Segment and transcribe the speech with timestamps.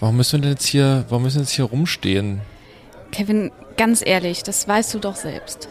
[0.00, 2.40] warum müssen wir denn jetzt hier, warum müssen wir jetzt hier rumstehen?
[3.12, 5.68] Kevin, ganz ehrlich, das weißt du doch selbst.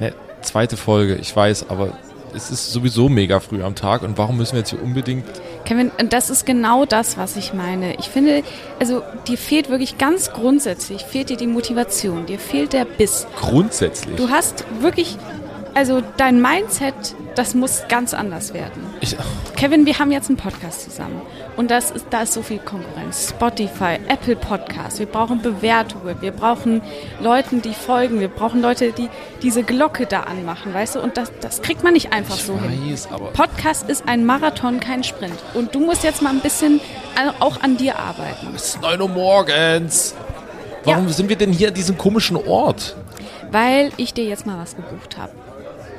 [0.00, 1.96] Ne, zweite Folge, ich weiß, aber
[2.34, 5.24] es ist sowieso mega früh am Tag und warum müssen wir jetzt hier unbedingt.
[5.64, 7.94] Kevin, und das ist genau das, was ich meine.
[7.96, 8.42] Ich finde,
[8.80, 13.26] also dir fehlt wirklich ganz grundsätzlich, fehlt dir die Motivation, dir fehlt der Biss.
[13.38, 14.16] Grundsätzlich.
[14.16, 15.16] Du hast wirklich,
[15.74, 16.94] also dein Mindset,
[17.34, 18.82] das muss ganz anders werden.
[19.00, 19.16] Ich,
[19.56, 21.20] Kevin, wir haben jetzt einen Podcast zusammen
[21.56, 23.30] und das ist, da ist so viel Konkurrenz.
[23.30, 26.82] Spotify, Apple Podcasts, wir brauchen Bewertungen, wir brauchen
[27.20, 29.08] Leuten, die folgen, wir brauchen Leute, die
[29.42, 31.00] diese Glocke da anmachen, weißt du?
[31.00, 32.90] Und das, das kriegt man nicht einfach ich so hin.
[32.90, 33.26] weiß, aber.
[33.32, 35.34] Podcast ist ein Marathon, kein Sprint.
[35.54, 36.80] Und du musst jetzt mal ein bisschen
[37.40, 38.48] auch an dir arbeiten.
[38.54, 40.14] Es ist 9 Uhr morgens.
[40.84, 41.12] Warum Ja.
[41.12, 42.96] sind wir denn hier an diesem komischen Ort?
[43.50, 45.32] Weil ich dir jetzt mal was gebucht habe.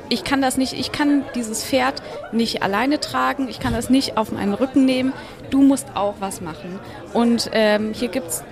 [0.08, 4.16] Ich kann das nicht, ich kann dieses Pferd nicht alleine tragen, ich kann das nicht
[4.16, 5.12] auf meinen Rücken nehmen.
[5.50, 6.78] Du musst auch was machen.
[7.12, 8.44] Und ähm, hier gibt's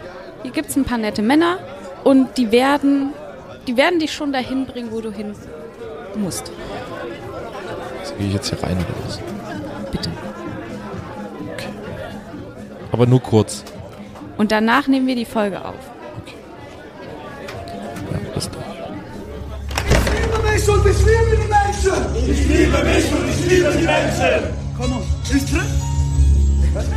[0.43, 1.59] hier gibt's ein paar nette Männer
[2.03, 3.13] und die werden,
[3.69, 5.35] die werden dich schon dahin bringen, wo du hin
[6.17, 6.51] musst.
[8.03, 9.21] So, gehe ich jetzt hier rein oder was?
[9.93, 10.11] Bitte.
[12.91, 13.65] Aber nur kurz.
[14.37, 15.91] Und danach nehmen wir die Folge auf.
[18.11, 18.63] Ja, bis dann.
[20.57, 21.42] Ich mich und ich liebe die
[21.83, 22.31] Menschen.
[22.31, 24.57] Ich liebe mich und ich liebe die Menschen.
[24.77, 25.63] Komm on, ich tritt.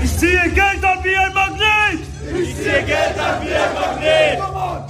[0.04, 2.08] Ich ziehe Geld an wie ein Magnet.
[2.42, 4.40] Ich ziehe Geld an wie ein Magnet.
[4.40, 4.84] Komm on.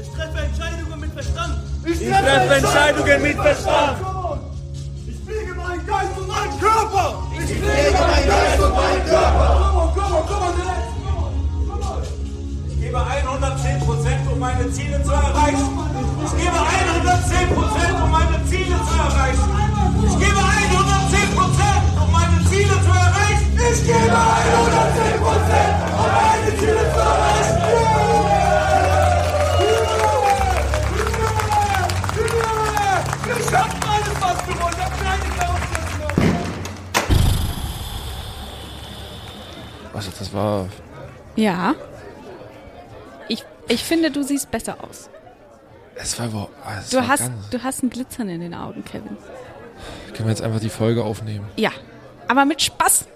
[0.00, 1.54] Ich treffe Entscheidungen mit Verstand.
[1.84, 3.98] Ich Ich treffe Entscheidungen mit Verstand.
[5.06, 7.22] Ich fliege meinen Geist und meinen Körper.
[7.32, 9.56] Ich fliege meinen Geist und meinen Körper.
[9.62, 10.54] Komm on, komm on, komm on.
[11.68, 12.02] Komm on.
[12.68, 15.95] Ich gebe 110 Prozent, um meine Ziele zu erreichen.
[16.26, 19.48] Ich gebe 110 Prozent, um meine Ziele zu erreichen.
[20.04, 23.46] Ich gebe 110 Prozent, um meine Ziele zu erreichen.
[23.72, 27.56] Ich gebe 110 Prozent, um meine Ziele zu erreichen.
[33.24, 34.74] Wir schaffen alles, was wir wollen.
[34.76, 36.14] Ich hab keine Voraussetzungen.
[39.94, 40.66] Also, das war.
[41.36, 41.74] Ja.
[43.28, 45.08] Ich, ich finde, du siehst besser aus.
[45.98, 46.52] Es war überhaupt.
[46.64, 49.16] ah, es Du war hast, du hast ein Glitzern in den Augen, Kevin.
[50.14, 51.46] können wir jetzt einfach die Folge aufnehmen?
[51.56, 51.70] Ja.
[52.28, 53.06] Aber mit Spaß.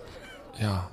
[0.59, 0.89] Ja.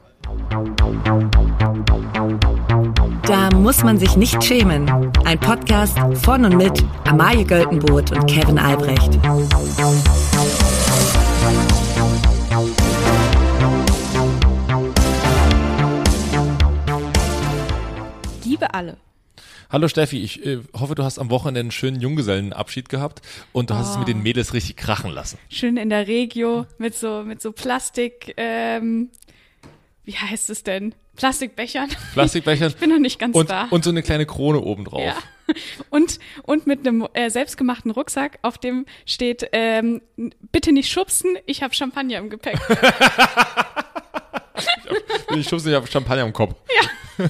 [3.24, 4.90] Da muss man sich nicht schämen.
[5.26, 9.18] Ein Podcast von und mit Amalie Göltenboot und Kevin Albrecht.
[18.44, 18.98] Liebe alle.
[19.70, 23.76] Hallo Steffi, ich äh, hoffe, du hast am Wochenende einen schönen Junggesellenabschied gehabt und du
[23.76, 25.38] hast es mit den Mädels richtig krachen lassen.
[25.50, 29.10] Schön in der Regio mit so, mit so Plastik, ähm,
[30.06, 30.96] wie heißt es denn?
[31.18, 31.90] Plastikbechern.
[32.14, 33.68] Plastikbechern Ich bin noch nicht ganz und, da.
[33.70, 35.02] und so eine kleine Krone obendrauf.
[35.02, 35.16] ja.
[35.90, 40.02] Und, und mit einem äh, selbstgemachten Rucksack, auf dem steht, ähm,
[40.52, 42.60] bitte nicht schubsen, ich habe Champagner im Gepäck.
[45.38, 46.56] Ich schubse nicht auf Champagner im Kopf.
[47.18, 47.26] Ja.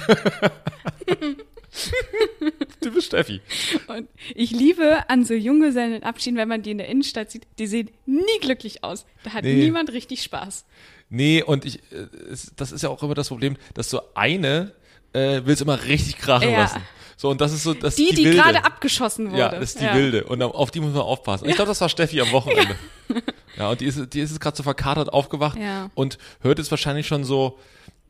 [2.82, 3.42] Du bist Steffi.
[3.88, 7.90] Und ich liebe an so Junggesellenabschieden, wenn man die in der Innenstadt sieht, die sehen
[8.06, 9.06] nie glücklich aus.
[9.24, 9.56] Da hat Nee.
[9.56, 10.66] niemand richtig Spaß.
[11.10, 12.08] Nee, und ich, äh,
[12.56, 14.74] das ist ja auch immer das Problem, dass so eine
[15.14, 16.60] äh, will es immer richtig krachen Ja.
[16.60, 16.82] lassen.
[17.16, 19.40] So, und das ist so, das Die, die, die gerade abgeschossen wurde.
[19.40, 20.26] Ja, das ist die Wilde.
[20.26, 21.46] Und auf die muss man aufpassen.
[21.46, 22.76] Und Ich glaube, das war Steffi am Wochenende.
[23.58, 25.90] Ja, und die ist, die ist jetzt gerade so verkatert aufgewacht Ja.
[25.96, 27.58] und hört jetzt wahrscheinlich schon so,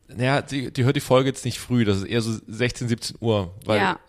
[0.08, 3.18] naja, die, die hört die Folge jetzt nicht früh, das ist eher so 16, 17
[3.20, 4.00] Uhr, weil Ja.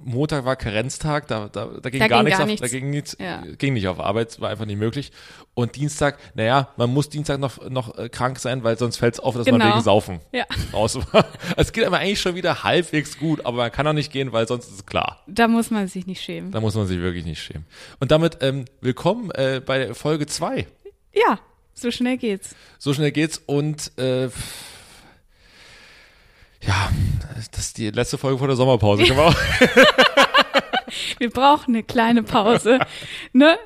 [0.00, 2.60] Montag war Karenztag, da, da, da ging Da gar ging nichts, gar auf, nichts.
[2.60, 3.42] da ging nichts, Ja.
[3.58, 5.10] ging nicht auf Arbeit, war einfach nicht möglich.
[5.54, 9.20] Und Dienstag, naja, man muss Dienstag noch, noch äh, krank sein, weil sonst fällt es
[9.20, 9.72] auf, dass man Genau.
[9.72, 10.44] wegen Saufen Ja.
[10.72, 11.26] raus war.
[11.56, 14.46] Es geht aber eigentlich schon wieder halbwegs gut, aber man kann auch nicht gehen, weil
[14.46, 15.24] sonst ist es klar.
[15.26, 16.52] Da muss man sich nicht schämen.
[16.52, 17.64] Da muss man sich wirklich nicht schämen.
[17.98, 20.64] Und damit ähm, willkommen äh, bei Folge 2.
[21.12, 21.40] Ja,
[21.74, 22.54] so schnell geht's.
[22.78, 24.28] So schnell geht's und äh,
[26.62, 26.90] ja,
[27.52, 29.04] das ist die letzte Folge vor der Sommerpause.
[29.04, 29.36] Können wir auch-
[31.18, 32.78] Wir brauchen eine kleine Pause.
[33.32, 33.58] ne?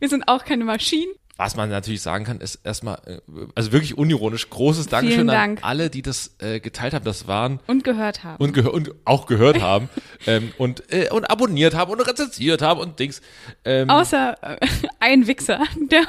[0.00, 1.10] Wir sind auch keine Maschinen.
[1.40, 3.18] Was man natürlich sagen kann, ist erstmal, äh,
[3.54, 5.60] also wirklich unironisch, großes Dankeschön Vielen an Dank.
[5.62, 7.04] alle, die das äh, geteilt haben.
[7.04, 8.42] Das waren Und gehört haben.
[8.42, 9.88] und, gehör und auch gehört haben
[10.26, 13.22] ähm, und, äh, und abonniert haben und rezensiert haben und Dings.
[13.64, 14.56] Ähm, Außer äh,
[14.98, 15.62] ein Wichser,
[15.92, 16.02] der,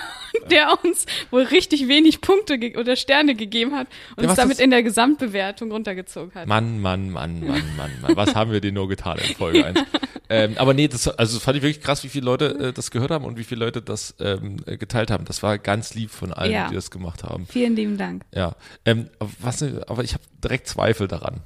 [0.51, 4.71] der uns wohl richtig wenig Punkte oder Sterne gegeben hat und Ja, uns damit in
[4.71, 6.47] der Gesamtbewertung runtergezogen hat.
[6.47, 8.15] Mann, Mann, Mann, Mann, Mann, Mann.
[8.15, 9.79] Was haben wir denn nur getan in Folge 1?
[10.29, 12.91] ähm, aber nee, das, also das fand ich wirklich krass, wie viele Leute äh, das
[12.91, 15.25] gehört haben und wie viele Leute das ähm, äh, geteilt haben.
[15.25, 16.69] Das war ganz lieb von allen, Ja.
[16.69, 17.45] die das gemacht haben.
[17.47, 18.23] Vielen lieben Dank.
[18.33, 18.55] Ja.
[18.85, 21.41] Ähm, aber was, aber ich habe direkt Zweifel daran.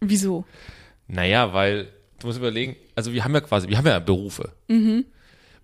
[0.00, 0.44] Wieso?
[1.08, 1.88] Naja, weil
[2.20, 4.52] du musst überlegen, also wir haben ja quasi, wir haben ja Berufe.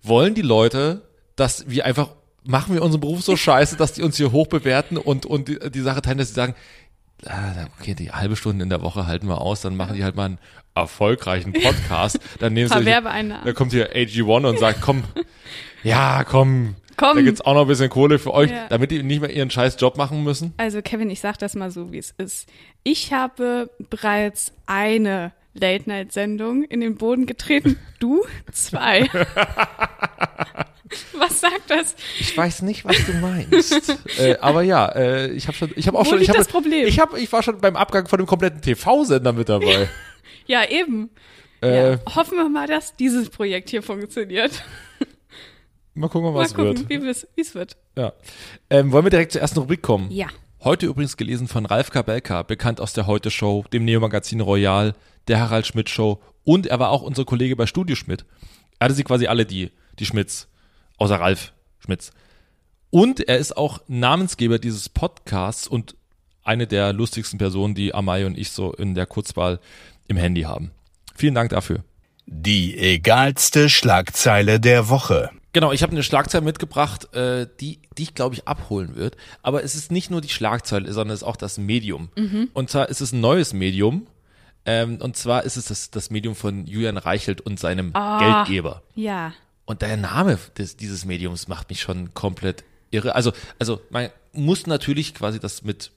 [0.03, 1.01] Wollen die Leute,
[1.35, 2.09] dass wir einfach,
[2.47, 5.59] machen wir unseren Beruf so scheiße, dass die uns hier hoch bewerten und, und die,
[5.69, 6.55] die Sache teilen, dass sie sagen,
[7.25, 10.15] ah, okay, die halbe Stunde in der Woche halten wir aus, dann machen die halt
[10.15, 10.39] mal einen
[10.75, 12.19] erfolgreichen Podcast.
[12.39, 15.03] Dann nehmen sie, dann kommt hier AG1 und sagt, komm,
[15.81, 17.15] ja, komm, Komm.
[17.17, 18.67] da gibt's auch noch ein bisschen Kohle für euch, Ja.
[18.69, 20.53] damit die nicht mehr ihren scheiß Job machen müssen.
[20.57, 22.47] Also Kevin, ich sag das mal so, wie es ist.
[22.83, 27.77] Ich habe bereits eine Late-Night-Sendung in den Boden getreten.
[27.99, 29.09] Du zwei.
[31.17, 31.95] Was sagt das?
[32.19, 33.97] Ich weiß nicht, was du meinst.
[34.19, 36.47] äh, aber ja, äh, ich habe schon, ich habe auch Wo schon, ich habe, das
[36.47, 36.87] Problem?
[36.87, 39.89] ich habe, ich war schon beim Abgang von dem kompletten TV-Sender mit dabei.
[40.45, 41.09] Ja, eben.
[41.61, 41.99] äh, Ja.
[42.15, 44.63] Hoffen wir mal, dass dieses Projekt hier funktioniert.
[45.93, 47.27] Mal gucken, Mal was gucken, wird.
[47.35, 47.75] wie es wird.
[47.97, 48.13] Ja.
[48.69, 50.09] Ähm, wollen wir direkt zur ersten Rubrik kommen?
[50.11, 50.27] Ja.
[50.63, 54.95] Heute übrigens gelesen von Ralf Kabelka, bekannt aus der Heute Show, dem Neo-Magazin Royal,
[55.27, 58.25] der Harald Schmidt Show und er war auch unser Kollege bei Studio Schmidt.
[58.79, 60.47] Er hatte sie quasi alle die, die Schmidts,
[60.97, 62.11] außer Ralf Schmitz.
[62.89, 65.95] Und er ist auch Namensgeber dieses Podcasts und
[66.43, 69.59] eine der lustigsten Personen, die Amai und ich so in der Kurzwahl
[70.07, 70.71] im Handy haben.
[71.13, 71.83] Vielen Dank dafür.
[72.29, 75.31] Die egalste Schlagzeile der Woche.
[75.53, 79.15] Genau, ich habe eine Schlagzeile mitgebracht, äh, die, die ich glaube ich abholen wird.
[79.41, 82.09] Aber es ist nicht nur die Schlagzeile, sondern es ist auch das Medium.
[82.53, 84.07] Und zwar ist es ein neues Medium.
[84.65, 88.83] Ähm, und zwar ist es das, das Medium von Julian Reichelt und seinem Geldgeber.
[88.95, 89.33] Ja.
[89.65, 93.15] Und der Name des, dieses Mediums macht mich schon komplett irre.
[93.15, 95.91] Also, also man muss natürlich quasi das mit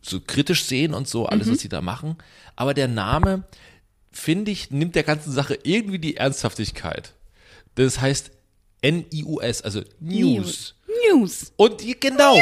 [0.00, 2.16] so kritisch sehen und so, alles, was sie da machen.
[2.56, 3.44] Aber der Name,
[4.14, 7.12] finde ich, nimmt der ganzen Sache irgendwie die Ernsthaftigkeit.
[7.74, 8.30] Das heißt
[8.80, 10.74] N-I-U-S, also News.
[11.08, 11.52] News.
[11.56, 12.38] Und genau,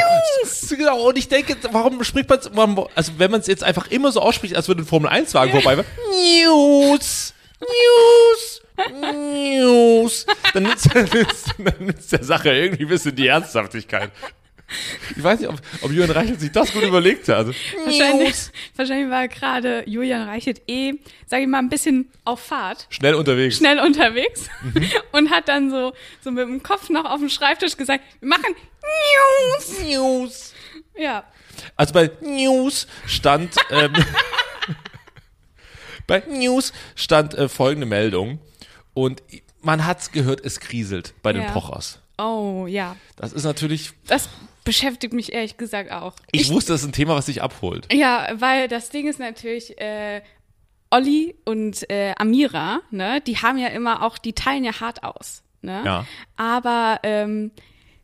[0.69, 1.07] genau.
[1.07, 4.21] Und ich denke, warum spricht man warum, also wenn man es jetzt einfach immer so
[4.21, 8.61] ausspricht, als würde ein Formel-1-Wagen vorbei fahren, News, News,
[8.91, 10.79] News, dann nimmt
[11.57, 14.11] dann nimmt's der Sache irgendwie ein bisschen die Ernsthaftigkeit.
[15.15, 17.35] Ich weiß nicht, ob, ob Jürgen Reichelt sich das gut überlegt hat.
[17.37, 17.53] Also,
[17.85, 18.35] Wahrscheinlich,
[18.75, 20.93] wahrscheinlich war gerade Julian Reichelt eh,
[21.27, 22.87] sag ich mal, ein bisschen auf Fahrt.
[22.89, 23.57] Schnell unterwegs.
[23.57, 24.89] schnell unterwegs Mhm.
[25.11, 25.93] und hat dann so,
[26.23, 28.55] so mit dem Kopf noch auf dem Schreibtisch gesagt, wir machen
[29.57, 29.79] News.
[29.83, 30.53] News.
[30.97, 31.23] Ja.
[31.75, 33.93] Also bei News stand ähm,
[36.07, 38.39] bei News stand äh, folgende Meldung
[38.93, 39.21] und
[39.61, 41.51] man hat's gehört, es kriselt bei den Ja.
[41.51, 41.99] Pochers.
[42.17, 42.95] Oh, ja.
[43.15, 44.29] Das ist natürlich, Das
[44.63, 46.13] beschäftigt mich ehrlich gesagt auch.
[46.31, 47.91] ich, wusste, das ist ein Thema, was sich abholt.
[47.93, 50.21] Ja, weil das Ding ist natürlich, äh,
[50.89, 55.41] Olli und äh, Amira, ne, die haben ja immer auch, die teilen ja hart aus,
[55.61, 55.81] ne?
[55.83, 56.05] Ja.
[56.35, 57.51] Aber ähm,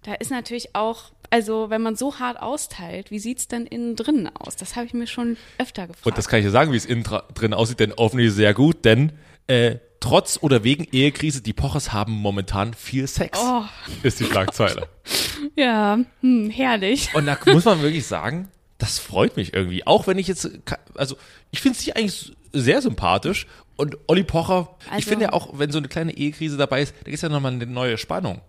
[0.03, 4.27] da ist natürlich auch, also wenn man so hart austeilt, wie sieht's denn innen drinnen
[4.35, 4.55] aus?
[4.55, 6.07] Das habe ich mir schon öfter gefragt.
[6.07, 8.55] Und das kann ich dir sagen, wie es innen dra- drin aussieht, denn offensichtlich sehr
[8.55, 9.11] gut, denn
[9.45, 13.63] äh, trotz oder wegen Ehekrise, die Pochers haben momentan viel Sex, Oh.
[14.03, 14.87] ist die Schlagzeile.
[15.55, 17.13] ja, hm, herrlich.
[17.13, 19.85] Und da muss man wirklich sagen, das freut mich irgendwie.
[19.85, 20.49] Auch wenn ich jetzt,
[20.95, 21.17] also
[21.51, 23.45] ich finde sie eigentlich sehr sympathisch.
[23.75, 26.93] Und Olli Pocher, ich Also- finde ja auch, wenn so eine kleine Ehekrise dabei ist,
[26.99, 28.41] da gibt es ja nochmal eine neue Spannung.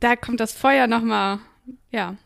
[0.00, 1.40] Da kommt das Feuer nochmal,
[1.90, 2.16] ja,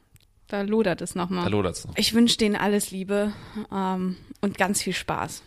[0.47, 1.45] da lodert es nochmal.
[1.45, 1.97] Da lodert's noch.
[1.97, 3.33] Ich wünsche denen alles Liebe
[3.73, 5.43] ähm, und ganz viel Spaß.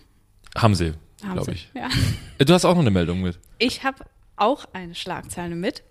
[0.58, 1.70] Haben sie, glaube ich.
[1.74, 1.90] Ja.
[2.38, 3.40] Äh, Du hast auch noch eine Meldung mit.
[3.58, 5.84] Ich habe auch eine Schlagzeile mit.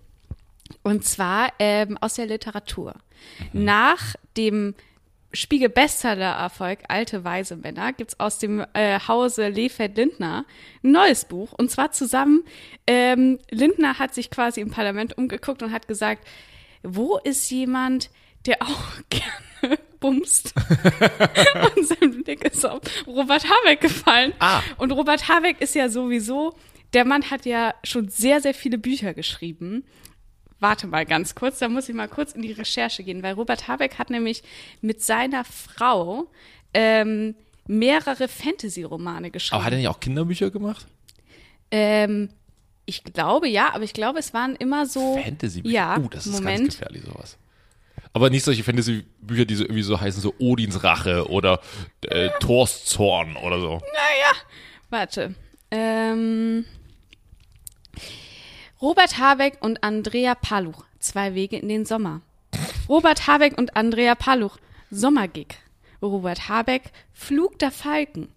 [0.82, 2.94] Und zwar ähm, aus der Literatur.
[3.52, 4.74] Nach dem
[5.32, 10.44] Spiegel-Bestseller-Erfolg Alte Weise Männer gibt's aus dem äh, Hause Lefeld-Lindner
[10.82, 11.52] ein neues Buch.
[11.52, 12.42] Und zwar zusammen,
[12.86, 16.26] ähm, Lindner hat sich quasi im Parlament umgeguckt und hat gesagt,
[16.82, 18.10] wo ist jemand,
[18.46, 20.54] der auch gerne bumst?
[21.76, 24.32] und sein Blick ist auf Robert Habeck gefallen.
[24.38, 24.62] Ah.
[24.78, 26.56] Und Robert Habeck ist ja sowieso,
[26.92, 29.84] der Mann hat ja schon sehr, sehr viele Bücher geschrieben.
[30.58, 33.68] Warte mal ganz kurz, da muss ich mal kurz in die Recherche gehen, weil Robert
[33.68, 34.42] Habeck hat nämlich
[34.80, 36.30] mit seiner Frau
[36.74, 37.34] ähm,
[37.66, 39.56] mehrere Fantasy-Romane geschrieben.
[39.56, 40.86] Aber hat er nicht auch Kinderbücher gemacht?
[41.70, 42.30] ähm,
[42.86, 45.16] ich glaube, ja, aber ich glaube, es waren immer so.
[45.16, 45.72] Fantasy-Bücher?
[45.72, 46.70] Ja, uh, das ist ganz Moment.
[46.70, 47.38] gefährlich, sowas.
[48.12, 51.60] Aber nicht solche Fantasy-Bücher, die so irgendwie so heißen, so Odins Rache oder
[52.02, 53.74] äh, Thors Zorn oder so.
[53.74, 54.32] Naja,
[54.90, 55.34] warte.
[55.70, 56.64] Ähm,
[58.82, 60.84] Robert Habeck und Andrea Paluch.
[60.98, 62.20] zwei Wege in den Sommer.
[62.88, 64.58] Robert Habeck und Andrea Paluch,
[64.90, 65.58] Sommergig.
[66.02, 68.32] Robert Habeck, Flug der Falken.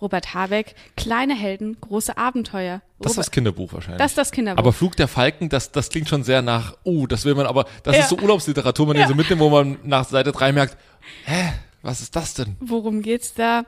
[0.00, 2.82] Robert Habeck, kleine Helden, große Abenteuer.
[3.00, 3.98] Das ist das Robert- Kinderbuch wahrscheinlich.
[3.98, 4.58] das ist das Kinderbuch.
[4.58, 7.66] aber Flug der Falken, das, das klingt schon sehr nach, oh, das will man aber,
[7.82, 8.02] das Ja.
[8.02, 9.08] ist so Urlaubsliteratur, man Ja.
[9.08, 10.76] so mitnimmt, wo man nach Seite 3 merkt,
[11.24, 11.52] hä,
[11.82, 12.56] was ist das denn?
[12.60, 13.64] Worum geht's da?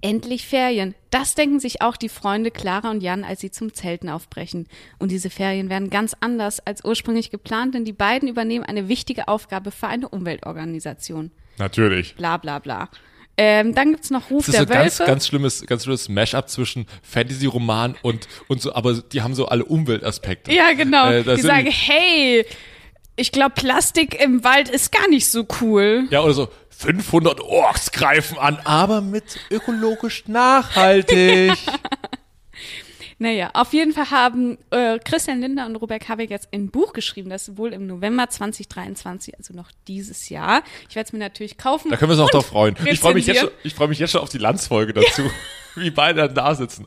[0.00, 0.94] Endlich Ferien.
[1.10, 4.66] Das denken sich auch die Freunde Clara und Jan, als sie zum Zelten aufbrechen.
[4.98, 9.28] Und diese Ferien werden ganz anders als ursprünglich geplant, denn die beiden übernehmen eine wichtige
[9.28, 11.30] Aufgabe für eine Umweltorganisation.
[11.58, 12.14] Natürlich.
[12.16, 12.88] Bla bla bla.
[13.36, 15.10] Ähm, dann gibt's noch Ruf Das ist der ganz, Wölfe.
[15.10, 19.64] ganz schlimmes, ganz schlimmes Mashup zwischen Fantasy-Roman und, und so, aber die haben so alle
[19.64, 20.52] Umweltaspekte.
[20.52, 21.10] ja, genau.
[21.10, 22.46] Äh, die sagen, hey,
[23.16, 26.04] ich glaube, Plastik im Wald ist gar nicht so cool.
[26.10, 31.52] Ja, oder so, 500 Orks greifen an, aber mit ökologisch nachhaltig.
[33.18, 37.30] Naja, auf jeden Fall haben äh, Christian Linder und Robert Habeck jetzt ein Buch geschrieben,
[37.30, 40.62] das wohl im November 2023, also noch dieses Jahr.
[40.88, 41.90] Ich werde es mir natürlich kaufen.
[41.90, 42.76] Da können wir uns auch drauf freuen.
[42.86, 45.22] Ich freue mich, jetzt schon- ich freu mich jetzt schon auf die Landsfolge dazu,
[45.76, 46.86] wie beide dann da sitzen.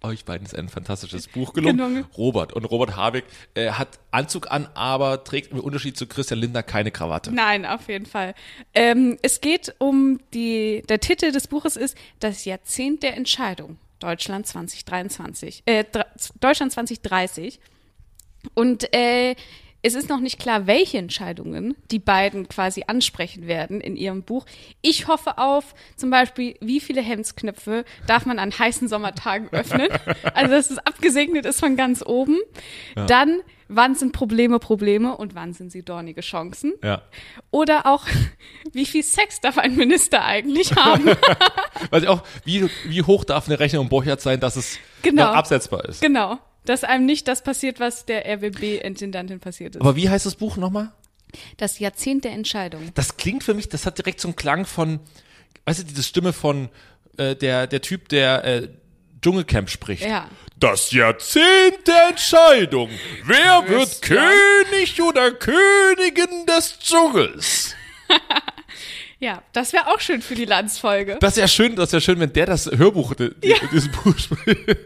[0.00, 1.76] Euch beiden ist ein fantastisches Buch gelungen.
[1.94, 2.06] Genau.
[2.16, 6.62] Robert und Robert Habeck äh, hat Anzug an, aber trägt im Unterschied zu Christian Lindner
[6.62, 7.32] keine Krawatte.
[7.32, 8.34] Nein, auf jeden Fall.
[8.74, 13.76] Ähm, es geht um die, der Titel des Buches ist Das Jahrzehnt der Entscheidung.
[13.98, 15.84] Deutschland 2023, äh,
[16.40, 17.60] Deutschland 2030.
[18.54, 19.34] Und äh,
[19.80, 24.44] es ist noch nicht klar, welche Entscheidungen die beiden quasi ansprechen werden in ihrem Buch.
[24.82, 29.88] Ich hoffe auf zum Beispiel, wie viele Hemdsknöpfe darf man an heißen Sommertagen öffnen.
[30.34, 32.38] Also, dass es abgesegnet ist von ganz oben.
[32.94, 36.74] Dann, wann sind Probleme Probleme und wann sind sie dornige Chancen?
[36.82, 37.02] Ja.
[37.50, 38.06] Oder auch,
[38.72, 41.06] wie viel Sex darf ein Minister eigentlich haben?
[41.90, 45.26] Weil auch, wie, wie hoch darf eine Rechnung Borchert sein, dass es Genau.
[45.28, 46.00] noch absetzbar ist.
[46.00, 46.38] genau.
[46.64, 49.80] Dass einem nicht das passiert, was der RWB-Intendantin passiert ist.
[49.80, 50.92] Aber wie heißt das Buch nochmal?
[51.56, 52.90] Das Jahrzehnt der Entscheidung.
[52.94, 55.00] Das klingt für mich, das hat direkt so einen Klang von,
[55.66, 56.68] weißt du, diese Stimme von
[57.16, 58.68] äh, der, der Typ, der äh,
[59.22, 60.04] Dschungelcamp spricht.
[60.04, 60.28] Ja.
[60.58, 62.90] Das Jahrzehnt der Entscheidung.
[63.24, 64.02] Wer wird.
[64.02, 67.74] König oder Königin des Dschungels?
[69.20, 71.16] Ja, das wäre auch schön für die Landsfolge.
[71.20, 74.78] Das ja schön, das ja schön, wenn der das Hörbuch, die, die, dieses Buch spricht.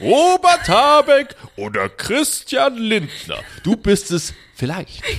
[0.00, 3.38] Robert Habeck oder Christian Lindner.
[3.62, 5.04] Du bist es vielleicht.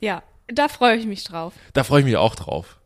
[0.00, 1.52] Ja, da freue ich mich drauf.
[1.74, 2.79] Da freue ich mich auch drauf.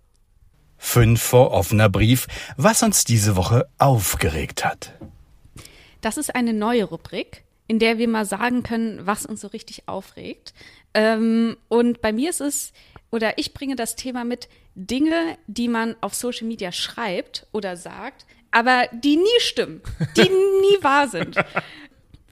[0.84, 2.26] Fünf vor offener Brief,
[2.58, 4.92] was uns diese Woche aufgeregt hat.
[6.02, 9.88] Das ist eine neue Rubrik, in der wir mal sagen können, was uns so richtig
[9.88, 10.52] aufregt.
[10.92, 12.74] Ähm, und bei mir ist es,
[13.10, 18.26] oder ich bringe das Thema mit Dinge, die man auf Social Media schreibt oder sagt,
[18.50, 19.80] aber die nie stimmen,
[20.18, 21.36] die nie wahr sind.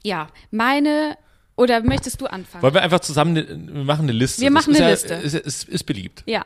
[0.03, 1.17] Ja, meine,
[1.55, 2.61] oder möchtest du anfangen?
[2.61, 4.41] Wollen wir einfach zusammen, wir machen eine Liste.
[4.41, 5.13] Wir Das machen ist eine ja, Liste.
[5.15, 6.23] Ist, ist, ist beliebt.
[6.27, 6.45] Ja,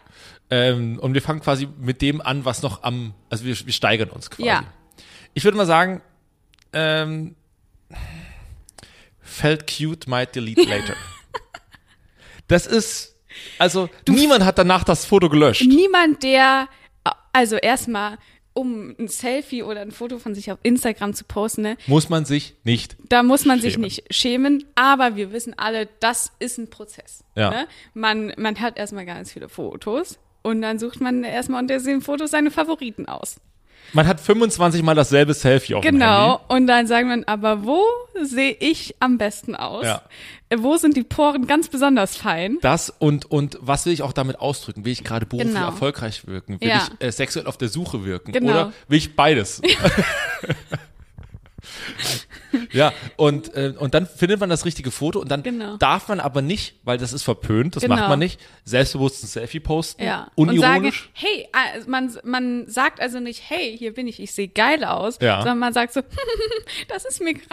[0.50, 4.10] Ähm, und wir fangen quasi mit dem an, was noch am, also wir, wir steigern
[4.10, 4.48] uns quasi.
[4.48, 4.64] Ja.
[5.34, 6.02] Ich würde mal sagen,
[6.74, 7.36] ähm,
[9.20, 10.96] felt cute, might delete later.
[12.48, 13.16] das ist,
[13.60, 15.64] also niemand hat danach das Foto gelöscht.
[15.64, 16.70] niemand, der,
[17.34, 18.18] also erstmal,
[18.54, 22.26] um ein Selfie oder ein Foto von sich auf Instagram zu posten, ne, Muss man
[22.26, 22.98] sich nicht.
[23.10, 23.84] Da muss man sich Schämen.
[23.84, 27.24] nicht schämen, aber wir wissen alle, das ist ein Prozess.
[27.36, 27.52] Ja.
[27.52, 27.68] Ne?
[27.94, 32.32] Man, man hat erstmal ganz viele Fotos und dann sucht man erstmal unter den Fotos
[32.32, 33.36] seine Favoriten aus.
[33.94, 36.42] Man hat 25 mal dasselbe Selfie auf dem Genau.
[36.50, 37.82] Und dann sagt man, aber wo
[38.22, 39.86] sehe ich am besten aus?
[39.86, 40.02] Ja.
[40.58, 42.58] Wo sind die Poren ganz besonders fein?
[42.62, 44.84] Das und, und was will ich auch damit ausdrücken?
[44.84, 45.68] Will ich gerade beruflich Genau.
[45.68, 46.60] erfolgreich wirken?
[46.60, 46.86] Will Ja.
[47.00, 48.34] ich äh, sexuell auf der Suche wirken?
[48.34, 48.52] Genau.
[48.52, 49.62] Oder will ich beides?
[52.72, 55.78] ja, und, äh, und dann findet man das richtige Foto und dann Genau.
[55.78, 57.96] darf man aber nicht, weil das ist verpönt, das Genau.
[57.96, 60.30] macht man nicht, selbstbewusst ein Selfie posten, Ja.
[60.36, 61.10] Und sagen, unironisch.
[61.14, 61.48] hey,
[61.88, 65.38] man, man sagt also nicht, hey, hier bin ich, ich sehe geil aus, Ja.
[65.40, 66.02] sondern man sagt so,
[66.88, 67.48] das ist mir gerade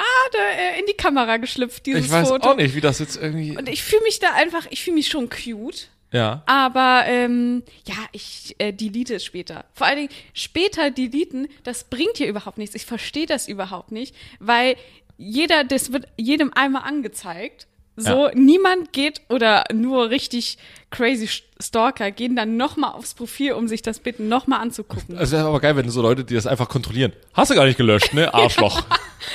[0.59, 2.51] äh, in die Kamera geschlüpft, dieses ich weiß Foto.
[2.51, 3.57] auch nicht, wie das jetzt irgendwie.
[3.57, 5.89] Und ich fühle mich da einfach, ich fühle mich schon cute.
[6.15, 6.43] Ja.
[6.47, 9.65] Aber ähm, ja, ich äh, delete es später.
[9.75, 12.75] Vor allen Dingen später deleten, das bringt hier überhaupt nichts.
[12.77, 14.77] Ich verstehe das überhaupt nicht, weil
[15.19, 17.67] jeder, das wird jedem einmal angezeigt.
[17.97, 18.35] So, Ja.
[18.35, 20.59] niemand geht oder nur richtig
[20.91, 21.29] crazy
[21.61, 25.17] Stalker gehen dann nochmal aufs Profil, um sich das Bild nochmal anzugucken.
[25.17, 27.13] Es wäre aber geil, wenn so Leute, die das einfach kontrollieren.
[27.35, 28.33] Hast du gar nicht gelöscht, ne?
[28.35, 28.85] Arschloch.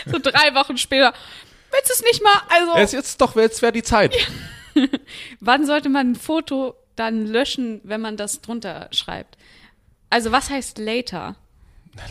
[0.06, 1.14] So drei Wochen später.
[1.72, 2.42] Willst du es nicht mal?
[2.50, 4.16] Also, jetzt, jetzt doch, jetzt wäre die Zeit.
[5.40, 9.38] wann sollte man ein Foto dann löschen, wenn man das drunter schreibt?
[10.10, 11.36] Also, was heißt later?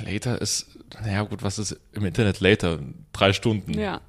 [0.05, 0.67] Later ist,
[1.03, 2.79] naja gut, was ist im Internet later?
[3.13, 3.79] Drei Stunden.
[3.79, 4.01] Ja.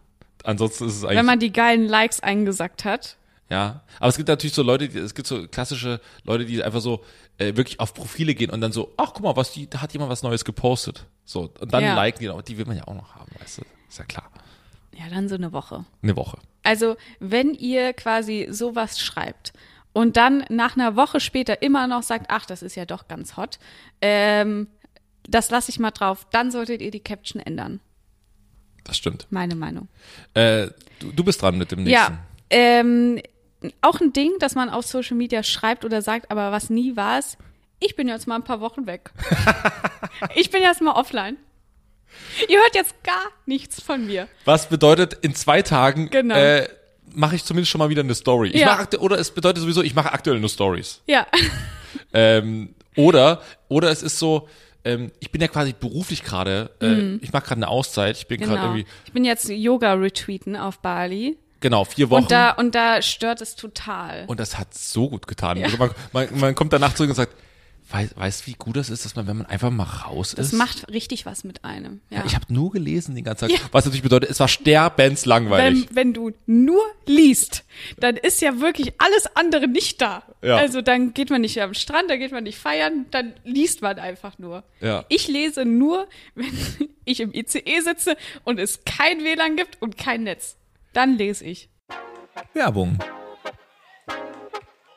[0.44, 3.16] ansonsten ist es eigentlich Wenn man die geilen Likes eingesackt hat.
[3.50, 6.82] Ja, aber es gibt natürlich so Leute, die, es gibt so klassische Leute, die einfach
[6.82, 7.04] so
[7.40, 9.92] äh, wirklich auf Profile gehen und dann so, ach guck mal, was die, da hat
[9.94, 11.06] jemand was Neues gepostet.
[11.26, 11.96] So und dann Ja.
[11.96, 13.62] liken die, die will man ja auch noch haben, weißt du?
[13.90, 14.30] Ist ja klar.
[15.00, 15.86] Ja, dann so eine Woche.
[16.04, 16.38] Eine Woche.
[16.64, 19.54] Also, wenn ihr quasi sowas schreibt
[19.94, 23.38] und dann nach einer Woche später immer noch sagt, ach, das ist ja doch ganz
[23.38, 23.60] hot,
[24.02, 24.68] ähm,
[25.24, 27.80] das lasse ich mal drauf, dann solltet ihr die Caption ändern.
[28.84, 29.28] Das stimmt.
[29.30, 29.88] Meine Meinung.
[30.34, 30.68] Äh,
[31.00, 32.14] du, du bist dran mit dem nächsten.
[32.14, 33.22] Ja, ähm,
[33.82, 37.20] auch ein Ding, dass man auf Social Media schreibt oder sagt, aber was nie war
[37.20, 37.38] es,
[37.80, 39.12] ich bin jetzt mal ein paar Wochen weg.
[40.36, 41.38] ich bin jetzt mal offline.
[42.48, 44.28] Ihr hört jetzt gar nichts von mir.
[44.46, 46.36] Was bedeutet in zwei Tagen Genau.
[46.36, 46.68] äh,
[47.14, 48.50] mache ich zumindest schon mal wieder eine Story.
[48.50, 48.88] Ich Ja.
[49.00, 51.02] oder es bedeutet sowieso, ich mache aktuell nur Stories.
[51.08, 51.26] Ja,
[52.14, 54.48] Ähm, oder oder es ist so,
[54.84, 57.20] ähm, ich bin ja quasi beruflich gerade, äh, Mhm.
[57.24, 58.66] ich mache gerade eine Auszeit, ich bin gerade genau.
[58.74, 61.38] irgendwie Ich bin jetzt Yoga-Retweeten auf Bali.
[61.62, 64.26] genau vier Wochen Und da, und da stört es total.
[64.28, 65.58] Und das hat so gut getan.
[65.58, 65.66] Ja.
[65.66, 67.34] Also man, man, man kommt danach zurück und sagt,
[67.92, 70.54] weißt wie gut das ist, dass man, wenn man einfach mal raus Das ist.
[70.54, 72.02] macht richtig was mit einem.
[72.10, 72.20] Ja.
[72.20, 73.58] ja, ich habe nur gelesen den ganzen Tag.
[73.60, 73.66] Ja.
[73.72, 75.88] Was natürlich bedeutet, es war sterbenslangweilig.
[75.90, 77.66] wenn, wenn du nur liest,
[77.98, 80.24] dann ist ja wirklich alles andere nicht da.
[80.44, 80.58] Ja.
[80.58, 83.98] Also dann geht man nicht am Strand, dann geht man nicht feiern, dann liest man
[83.98, 84.64] einfach nur.
[84.82, 85.06] Ja.
[85.10, 86.52] Ich lese nur, wenn
[87.06, 90.58] ich im ICE sitze und es kein WLAN gibt und kein Netz.
[90.94, 91.70] Dann lese ich.
[92.54, 93.00] Werbung.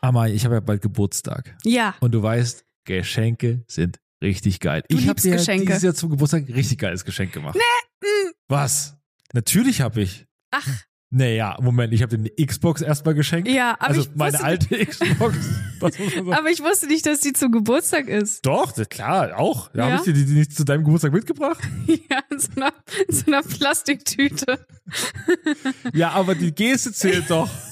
[0.01, 1.57] Amma, ich habe ja bald Geburtstag.
[1.65, 1.95] Ja.
[2.01, 4.83] Und du weißt, Geschenke sind richtig geil.
[4.89, 5.67] Du ich habe dir Geschenke.
[5.67, 7.57] dieses Jahr zum Geburtstag ein richtig geiles Geschenk gemacht.
[7.57, 8.09] Nee.
[8.49, 8.97] Was?
[9.33, 10.27] Natürlich habe ich.
[10.51, 10.67] Ach,
[11.11, 13.49] Naja, Moment, ich habe dir eine Xbox erstmal geschenkt.
[13.49, 15.37] Ja, aber Also ich meine alte Xbox.
[15.81, 16.33] Man sagen.
[16.33, 18.47] aber ich wusste nicht, dass die zum Geburtstag ist.
[18.47, 19.69] Doch, klar, auch.
[19.73, 19.85] Da Ja?
[19.87, 21.61] habe ich dir die, die nicht zu deinem Geburtstag mitgebracht.
[22.11, 22.73] Ja, in so einer,
[23.09, 24.65] in so einer Plastiktüte.
[25.93, 27.51] Ja, aber die Geste zählt doch.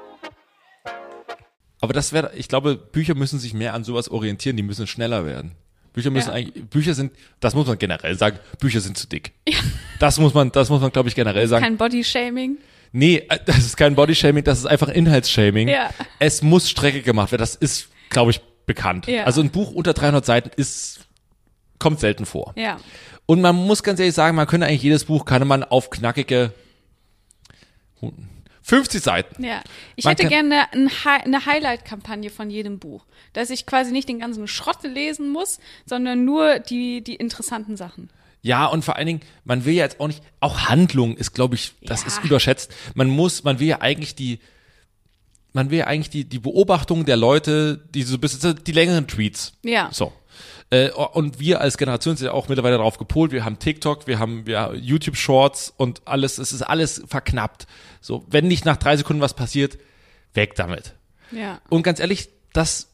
[1.81, 5.25] Aber das wäre, ich glaube, Bücher müssen sich mehr an sowas orientieren, die müssen schneller
[5.25, 5.51] werden.
[5.93, 6.35] Bücher müssen Ja.
[6.35, 9.33] eigentlich, Bücher sind, das muss man generell sagen, Bücher sind zu dick.
[9.99, 11.63] Das muss man, das muss man, glaube ich, generell sagen.
[11.63, 12.57] Kein Bodyshaming.
[12.93, 15.67] Nee, äh, das ist kein Bodyshaming, das ist einfach Inhaltsshaming.
[15.67, 15.89] Ja.
[16.19, 19.07] Es muss Strecke gemacht werden, das ist, glaube ich, bekannt.
[19.07, 19.23] Ja.
[19.25, 21.01] Also ein Buch unter 300 Seiten ist,
[21.79, 22.53] kommt selten vor.
[22.55, 22.77] Ja.
[23.25, 26.53] Und man muss ganz ehrlich sagen, man könnte eigentlich jedes Buch, kann man auf knackige
[28.63, 29.43] 50 Seiten.
[29.43, 29.61] Ja,
[29.95, 34.07] ich Man hätte gerne ein Hi- eine Highlight-Kampagne von jedem Buch, dass ich quasi nicht
[34.09, 38.09] den ganzen Schrott lesen muss, sondern nur die, die interessanten Sachen.
[38.43, 41.55] Ja, und vor allen Dingen, man will ja jetzt auch nicht, auch Handlung ist, glaube
[41.55, 42.07] ich, das Ja.
[42.07, 42.71] ist überschätzt.
[42.95, 44.39] Man muss, man will ja eigentlich die,
[45.53, 49.53] man will ja eigentlich die, die Beobachtung der Leute, die so bis die längeren Tweets.
[49.63, 49.89] Ja.
[49.91, 50.13] So.
[50.71, 53.31] Äh, und wir als Generation sind ja auch mittlerweile darauf gepolt.
[53.31, 57.67] Wir haben TikTok, wir haben wir YouTube Shorts und alles, es ist alles verknappt.
[57.99, 59.77] So, wenn nicht nach drei Sekunden was passiert,
[60.33, 60.95] weg damit.
[61.31, 61.59] Ja.
[61.69, 62.87] Und ganz ehrlich, das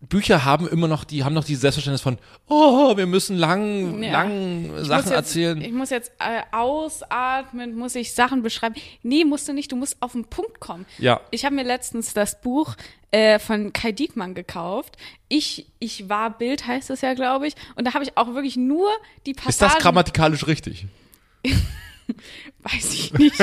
[0.00, 2.18] Bücher haben immer noch, die haben noch dieses Selbstverständnis von,
[2.48, 4.12] oh, wir müssen lang, Ja.
[4.12, 5.60] lang Ich Sachen jetzt, erzählen.
[5.60, 8.74] Ich muss jetzt äh, ausatmen, muss ich Sachen beschreiben.
[9.02, 10.86] Nee, musst du nicht, du musst auf den Punkt kommen.
[10.98, 11.20] Ja.
[11.30, 12.76] Ich habe mir letztens das Buch
[13.16, 14.98] äh, von Kai Diekmann gekauft.
[15.28, 17.54] Ich, ich war Bild, heißt es ja, glaube ich.
[17.74, 18.90] Und da habe ich auch wirklich nur
[19.24, 19.50] die Passagen.
[19.50, 20.84] Ist das grammatikalisch richtig?
[22.58, 23.34] Weiß ich nicht.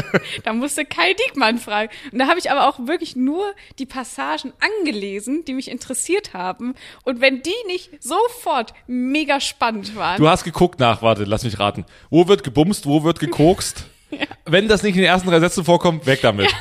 [0.43, 1.91] da musste Kai Diekmann fragen.
[2.11, 3.43] Und da habe ich aber auch wirklich nur
[3.79, 6.75] die Passagen angelesen, die mich interessiert haben.
[7.03, 10.17] Und wenn die nicht sofort mega spannend waren.
[10.17, 11.83] Du hast geguckt nach, warte, lass mich raten.
[12.11, 13.85] Wo wird gebumst, wo wird gekokst?
[14.45, 16.51] Wenn das nicht in den ersten drei Sätzen vorkommt, weg damit.
[16.51, 16.57] Ja,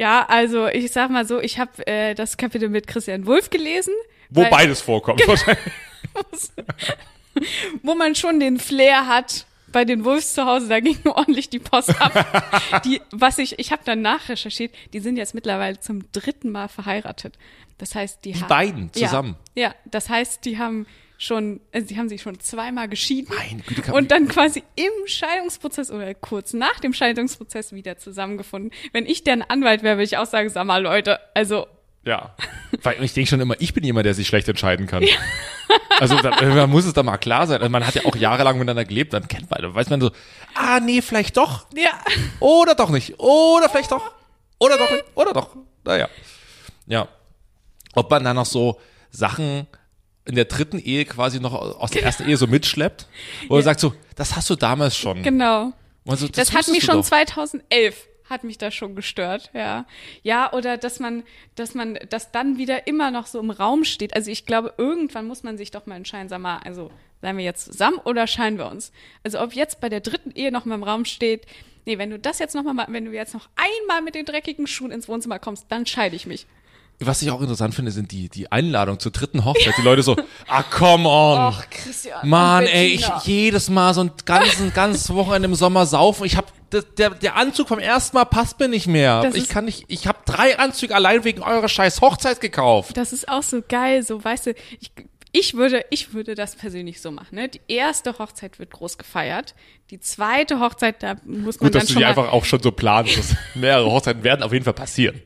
[0.00, 3.94] also ich sag mal so, ich habe äh, das Kapitel mit Christian Wulff gelesen.
[4.30, 5.26] Wo weil- beides vorkommt.
[5.26, 5.58] Wahrscheinlich.
[7.82, 9.46] wo man schon den Flair hat.
[9.72, 12.80] Bei den Wolves zu Hause, da ging ordentlich die Post ab.
[12.84, 17.36] Die, was ich, ich habe dann nachrecherchiert, die sind jetzt mittlerweile zum dritten Mal verheiratet.
[17.78, 19.34] Das heißt, die, Die haben- beiden zusammen?
[19.56, 20.86] Ja, ja, das heißt, die haben
[21.18, 23.32] schon, also die haben sich schon zweimal geschieden
[23.66, 28.72] Güte, und dann quasi im Scheidungsprozess oder kurz nach dem Scheidungsprozess wieder zusammengefunden.
[28.92, 31.66] Wenn ich deren Anwalt wäre, würde ich auch sagen, sag mal Leute, also
[32.04, 32.34] Ja.
[32.82, 35.04] Weil ich denke schon immer, ich bin jemand, der sich schlecht entscheiden kann.
[35.98, 37.60] Also da, man muss es da mal klar sein.
[37.60, 40.10] Also man hat ja auch jahrelang miteinander gelebt, dann kennt man, dann weiß man so,
[40.54, 41.66] ah nee, vielleicht doch.
[41.74, 41.92] ja,
[42.40, 43.18] Oder doch nicht.
[43.18, 44.12] Oder vielleicht doch.
[44.58, 45.04] Oder doch nicht.
[45.14, 45.56] Oder doch.
[45.84, 46.08] Naja.
[46.86, 47.08] Ja.
[47.94, 49.66] Ob man dann noch so Sachen
[50.26, 53.06] in der dritten Ehe quasi noch aus der ersten Ehe so mitschleppt,
[53.48, 55.22] wo man sagt so, das hast du damals schon.
[55.22, 55.72] genau.
[56.06, 57.04] So, Das, hat wusstest mich schon doch.
[57.04, 59.86] 2011 hat mich das schon gestört, ja.
[60.22, 61.24] Ja, oder dass man,
[61.56, 64.14] dass man, das dann wieder immer noch so im Raum steht.
[64.14, 67.44] Also ich glaube, irgendwann muss man sich doch mal entscheiden, sag mal, also seien wir
[67.44, 68.92] jetzt zusammen oder scheinen wir uns?
[69.24, 71.46] Also ob jetzt bei der dritten Ehe noch mal im Raum steht,
[71.86, 74.66] nee, wenn du das jetzt noch mal, wenn du jetzt noch einmal mit den dreckigen
[74.66, 76.46] Schuhen ins Wohnzimmer kommst, dann scheide ich mich.
[77.00, 79.74] Was ich auch interessant finde, sind die, die Einladungen zur dritten Hochzeit.
[79.76, 81.48] Die Leute so, ah, come on.
[81.48, 82.28] Och, Christian.
[82.28, 86.24] Mann, ey, ich jedes Mal so ein ganzen, ganzes Wochenende im Sommer saufen.
[86.24, 86.52] Ich hab,
[86.96, 89.22] der, der Anzug vom ersten Mal passt mir nicht mehr.
[89.22, 92.96] Das ich kann nicht, ich hab drei Anzüge allein wegen eurer scheiß Hochzeit gekauft.
[92.96, 94.92] Das ist auch so geil, so weißt du, ich,
[95.36, 97.34] ich würde, ich würde das persönlich so machen.
[97.34, 97.48] Ne?
[97.48, 99.56] Die erste Hochzeit wird groß gefeiert,
[99.90, 102.62] die zweite Hochzeit, da muss man Gut, dass dann du schon die einfach auch schon
[102.62, 103.18] so planst.
[103.18, 105.20] dass mehrere Hochzeiten werden auf jeden Fall passieren.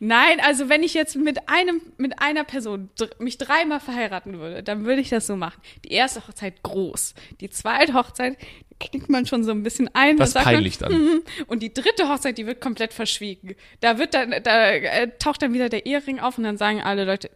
[0.00, 2.90] Nein, also wenn ich jetzt mit einem, mit einer Person
[3.20, 5.60] mich dreimal verheiraten würde, dann würde ich das so machen.
[5.84, 8.36] Die erste Hochzeit groß, die zweite Hochzeit
[8.80, 10.16] da knickt man schon so ein bisschen ein.
[10.16, 11.00] Das peinlich man, dann.
[11.00, 11.22] mhm.
[11.46, 13.54] Und die dritte Hochzeit, die wird komplett verschwiegen.
[13.78, 17.04] Da wird dann, da äh, taucht dann wieder der Ehering auf und dann sagen alle
[17.04, 17.30] Leute,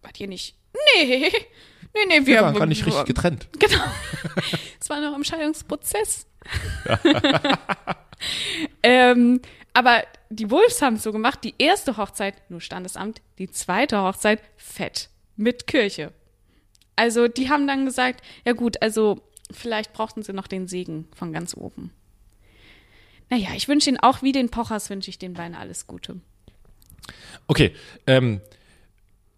[0.00, 0.56] wart ihr nicht?
[0.74, 1.30] Nee,
[1.94, 3.48] nee, nee, wir, Wir waren gar nicht richtig getrennt.
[3.58, 3.84] Genau.
[4.80, 6.26] Es war noch im Scheidungsprozess.
[8.82, 9.40] ähm,
[9.72, 14.40] aber die Wolves haben es so gemacht, die erste Hochzeit nur Standesamt, die zweite Hochzeit
[14.56, 16.12] fett mit Kirche.
[16.96, 21.32] Also die haben dann gesagt, ja gut, also vielleicht brauchten sie noch den Segen von
[21.32, 21.92] ganz oben.
[23.30, 26.20] Naja, ich wünsche ihnen auch wie den Pochers, wünsche ich den beiden alles Gute.
[27.46, 27.74] Okay,
[28.06, 28.40] ähm,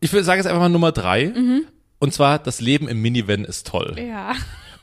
[0.01, 1.33] ich würde sagen jetzt einfach mal Nummer drei.
[1.99, 3.97] Und zwar, das Leben im Minivan ist toll.
[3.99, 4.35] Ja,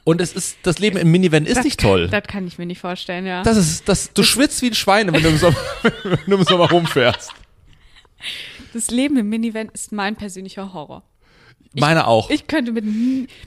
[0.03, 2.07] Und es ist, das Leben im Minivan ist nicht toll.
[2.09, 3.43] das kann ich mir nicht vorstellen, ja.
[3.43, 5.55] Das ist, das, du schwitzt wie ein Schwein, wenn du im Sommer,
[6.03, 7.31] wenn du im Sommer rumfährst.
[8.73, 11.03] Das Leben im Minivan ist mein persönlicher Horror.
[11.75, 12.29] Meine auch.
[12.29, 12.85] Ich könnte mit,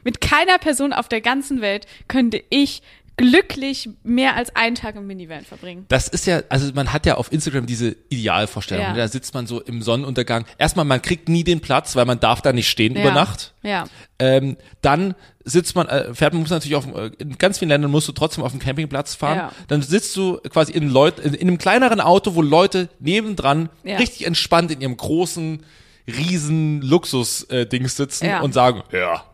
[0.05, 2.83] mit keiner Person auf der ganzen Welt könnte ich
[3.17, 5.87] glücklich mehr als einen Tag im Minivan verbringen.
[5.89, 8.85] Das ist ja, also man hat ja auf Instagram diese Idealvorstellung.
[8.85, 8.93] Ja.
[8.95, 10.45] Da sitzt man so im Sonnenuntergang.
[10.59, 13.15] Erstmal, man kriegt nie den Platz, weil man darf da nicht stehen über Ja.
[13.15, 13.55] Nacht.
[13.63, 13.85] Ja.
[14.19, 17.91] Ähm, dann sitzt man, äh, fährt man muss natürlich auf, äh, in ganz vielen Ländern
[17.91, 19.37] musst du trotzdem auf dem Campingplatz fahren.
[19.39, 19.53] Ja.
[19.69, 23.97] Dann sitzt du quasi in, Leut, in, in einem kleineren Auto, wo Leute nebendran Ja.
[23.97, 25.65] richtig entspannt in ihrem großen,
[26.07, 28.41] riesen Luxus-Dings sitzen Ja.
[28.41, 29.25] und sagen, ja,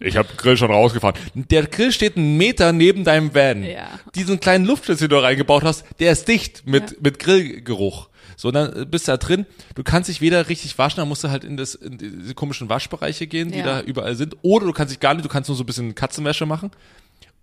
[0.00, 1.16] ich habe Grill schon rausgefahren.
[1.34, 3.64] Der Grill steht einen Meter neben deinem Van.
[3.64, 3.88] Ja.
[4.14, 6.96] Diesen kleinen Luftschlitz, den du reingebaut hast, der ist dicht mit, Ja.
[7.00, 8.08] mit Grillgeruch.
[8.36, 9.46] So, dann bist du da drin.
[9.74, 12.68] Du kannst dich weder richtig waschen, dann musst du halt in, das, in diese komischen
[12.68, 13.64] Waschbereiche gehen, die Ja.
[13.64, 14.36] da überall sind.
[14.42, 16.70] Oder du kannst dich gar nicht, du kannst nur so ein bisschen Katzenwäsche machen.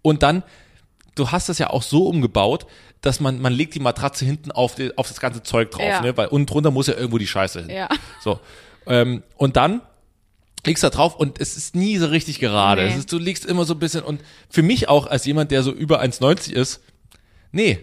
[0.02, 0.44] Und dann,
[1.16, 2.66] du hast das ja auch so umgebaut,
[3.02, 6.02] dass man, man legt die Matratze hinten auf, die, auf das ganze Zeug drauf, Ja.
[6.02, 6.16] ne?
[6.16, 7.70] Weil unten drunter muss ja irgendwo die Scheiße hin.
[7.72, 7.90] Ja.
[8.24, 8.40] So.
[8.88, 9.82] Ähm, und dann
[10.66, 12.86] legst da drauf und es ist nie so richtig gerade.
[12.88, 12.96] Nee.
[12.98, 15.72] Ist, du liegst immer so ein bisschen und für mich auch als jemand, der so
[15.72, 16.82] über 1,90 ist,
[17.52, 17.80] nee.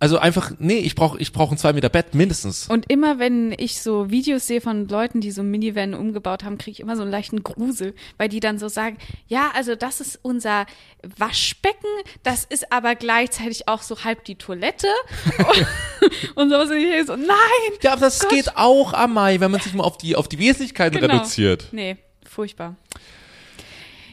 [0.00, 2.68] Also einfach, nee, ich brauche ich brauch ein 2 Meter Bett mindestens.
[2.68, 6.72] Und immer wenn ich so Videos sehe von Leuten, die so Minivan umgebaut haben, kriege
[6.72, 10.18] ich immer so einen leichten Grusel, weil die dann so sagen, ja, also das ist
[10.20, 10.66] unser
[11.16, 11.88] Waschbecken,
[12.22, 14.88] das ist aber gleichzeitig auch so halb die Toilette.
[16.34, 16.68] und sowas.
[16.70, 17.78] Und ich so, nein!
[17.82, 18.30] Ja, aber das Gott.
[18.30, 21.14] geht auch am Mai, wenn man sich mal auf die, auf die Wesentlichkeiten Genau.
[21.14, 21.68] reduziert.
[21.72, 21.96] Nee,
[22.34, 22.76] furchtbar.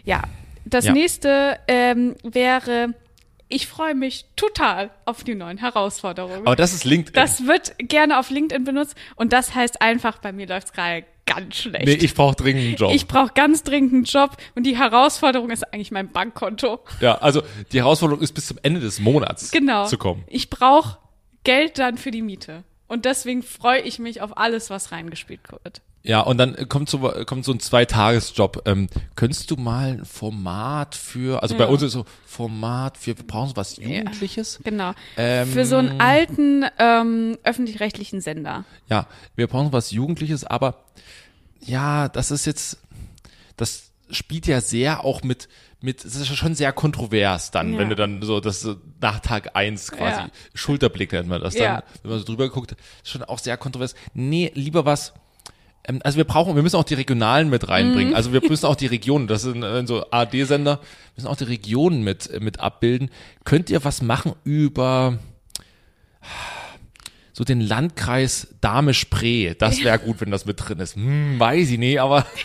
[0.03, 0.21] Ja,
[0.65, 0.93] das Ja.
[0.93, 2.93] nächste ähm, wäre,
[3.49, 6.45] ich freue mich total auf die neuen Herausforderungen.
[6.47, 7.13] Aber das ist LinkedIn.
[7.13, 11.55] Das wird gerne auf LinkedIn benutzt und das heißt einfach, bei mir läuft's gerade ganz
[11.57, 11.85] schlecht.
[11.85, 12.91] nee, ich brauche dringend einen Job.
[12.93, 16.79] Ich brauche ganz dringend einen Job und die Herausforderung ist eigentlich mein Bankkonto.
[16.99, 19.85] ja, also die Herausforderung ist bis zum Ende des Monats Genau.
[19.85, 20.23] zu kommen.
[20.27, 20.97] Ich brauche
[21.43, 22.63] Geld dann für die Miete.
[22.87, 25.81] Und deswegen freue ich mich auf alles, was reingespielt wird.
[26.03, 28.63] Ja, und dann kommt so, kommt so ein Zweitagesjob.
[28.65, 33.27] Ähm, könntest du mal ein Format für, also bei uns ist so Format für, wir
[33.27, 34.59] brauchen so was Jugendliches?
[34.63, 34.93] Genau.
[35.17, 38.65] Ähm, für so einen alten ähm, öffentlich-rechtlichen Sender.
[38.89, 40.83] Ja, wir brauchen was Jugendliches, aber
[41.59, 42.79] ja, das ist jetzt,
[43.55, 45.47] das spielt ja sehr auch mit,
[45.81, 47.79] mit, es ist ja schon sehr kontrovers dann, Ja.
[47.79, 50.29] wenn du dann so, das so nach Tag eins quasi, Ja.
[50.55, 51.83] Schulterblick nennt man das dann, Ja.
[52.01, 53.93] wenn man so drüber guckt, schon auch sehr kontrovers.
[54.15, 55.15] Nee, lieber was, ähm,
[56.03, 57.69] also wir brauchen, wir müssen auch die Regionalen mit Mhm.
[57.69, 58.13] reinbringen.
[58.15, 60.79] Also wir müssen auch die Regionen, das sind äh, so ARD-Sender,
[61.15, 63.09] müssen auch die Regionen mit, äh, mit abbilden.
[63.43, 65.17] Könnt ihr was machen über
[67.33, 69.55] so den Landkreis Dahme-Spree?
[69.57, 70.95] Das wäre gut, wenn das mit drin ist.
[70.95, 72.25] Hm, weiß ich nicht, aber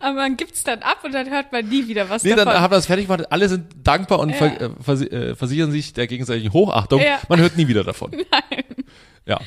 [0.00, 2.62] Aber man gibt's dann ab und dann hört man nie wieder was nee, dann davon.
[2.62, 3.30] haben wir das fertig gemacht.
[3.30, 4.36] Alle sind dankbar und Ja.
[4.36, 7.02] ver, äh, äh, versichern sich der gegenseitigen Hochachtung.
[7.02, 7.18] Ja.
[7.28, 8.10] Man hört nie wieder davon.
[8.30, 8.64] Nein.
[9.26, 9.38] Ja.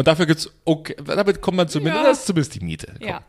[0.00, 2.08] Und dafür gibt's okay, damit kommt man zumindest, Ja.
[2.08, 2.94] das ist zumindest die Miete.
[2.98, 3.06] Komm.
[3.08, 3.20] Ja.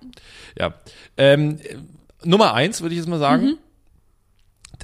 [0.57, 0.73] Ja.
[1.17, 1.75] Ähm, äh,
[2.23, 3.57] Nummer eins würde ich jetzt mal sagen.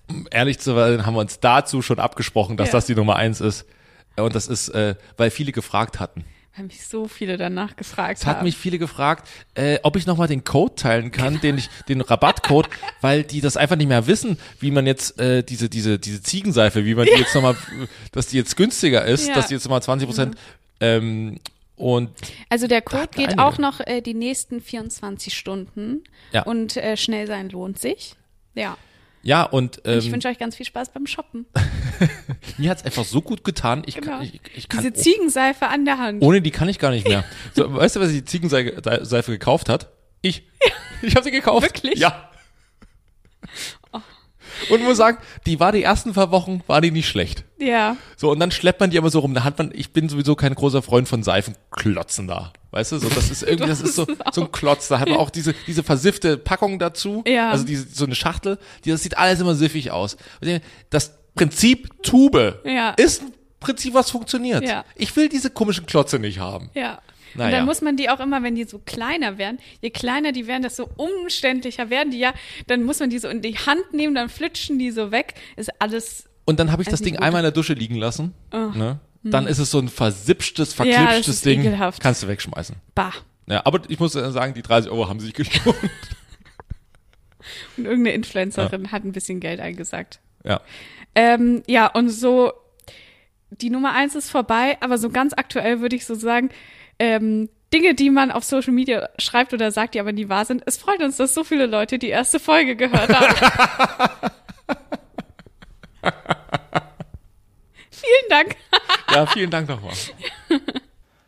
[0.10, 2.74] Um Ehrlich zu sein, haben wir uns dazu schon abgesprochen, dass Ja.
[2.74, 3.66] das die Nummer eins ist.
[4.18, 6.26] Und das ist, äh, weil viele gefragt hatten.
[6.58, 8.44] Weil mich so viele danach gefragt Es hat haben.
[8.46, 12.68] mich viele gefragt, äh, ob ich nochmal den Code teilen kann, den ich, den Rabattcode,
[13.02, 16.84] weil die das einfach nicht mehr wissen, wie man jetzt äh, diese, diese, diese Ziegenseife,
[16.84, 17.56] wie man die jetzt nochmal,
[18.12, 19.36] dass die jetzt günstiger ist, Ja.
[19.36, 20.36] dass die jetzt nochmal 20 Prozent
[20.80, 21.40] ähm,
[21.78, 22.10] und
[22.50, 23.44] Also der Code geht einige.
[23.44, 26.04] auch noch äh, die nächsten 24 Stunden.
[26.34, 26.44] Ja.
[26.44, 28.16] Und äh, schnell sein lohnt sich.
[28.56, 28.76] Ja.
[29.22, 31.46] ja, und ähm, ich wünsche euch ganz viel Spaß beim Shoppen.
[32.58, 34.18] mir hat's einfach so gut getan, ich, Genau.
[34.18, 36.24] kann, ich, ich kann Diese Ziegenseife an der Hand.
[36.24, 37.24] Ohne die kann ich gar nicht mehr.
[37.54, 39.92] So, weißt du, sich die Ziegenseife Seife gekauft hat?
[40.22, 40.44] Ich.
[41.04, 41.62] Ich habe sie gekauft.
[41.62, 42.00] Wirklich?
[42.00, 42.32] Ja.
[44.70, 47.44] Und muss sagen, die war die ersten paar Wochen, war die nicht schlecht.
[47.60, 47.98] Ja.
[48.16, 49.34] So, und dann schleppt man die immer so rum.
[49.34, 52.54] Da hat man, ich bin sowieso kein großer Freund von Seifenklotzen da.
[52.72, 54.88] Weißt du, so, das ist irgendwie, das ist so, so ein Klotz.
[54.88, 57.24] Da hat man auch diese, diese versiffte Packung dazu.
[57.26, 57.50] Ja.
[57.52, 58.58] Also diese, so eine Schachtel.
[58.86, 60.18] Die, das sieht alles immer siffig aus.
[60.90, 62.92] Das Prinzip Tube Ja.
[62.92, 64.64] ist ein Prinzip, was funktioniert.
[64.64, 64.86] Ja.
[64.96, 66.70] Ich will diese komischen Klotze nicht haben.
[66.74, 67.00] Ja.
[67.34, 67.58] Und Naja.
[67.58, 70.64] dann muss man die auch immer, wenn die so kleiner werden, je kleiner die werden,
[70.64, 72.34] desto umständlicher werden die ja.
[72.68, 75.34] Dann muss man die so in die Hand nehmen, dann flitschen die so weg.
[75.56, 76.26] Ist alles.
[76.46, 77.24] Und dann habe ich das Also Ding gut.
[77.24, 78.34] einmal in der Dusche liegen lassen.
[78.52, 79.00] Ne?
[79.24, 81.62] Dann ist es so ein versippschtes, Ja, verklipschtes ist Ding.
[81.62, 82.02] ekelhaft.
[82.02, 82.76] Kannst du wegschmeißen.
[82.96, 83.14] Bah.
[83.50, 85.66] Ja, aber ich muss sagen, die 30 Euro haben sich gelohnt.
[87.78, 90.20] Und irgendeine Influencerin hat ein bisschen Geld eingesagt.
[90.44, 90.62] ja.
[91.16, 92.54] Ähm, ja, und so,
[93.50, 96.50] die Nummer eins ist vorbei, aber so ganz aktuell würde ich so sagen,
[97.00, 100.64] ähm, Dinge, die man auf Social Media schreibt oder sagt, die aber nie wahr sind.
[100.66, 103.36] Es freut uns, dass so viele Leute die erste Folge gehört haben.
[107.90, 108.56] Vielen Dank.
[109.12, 109.94] ja, vielen Dank nochmal.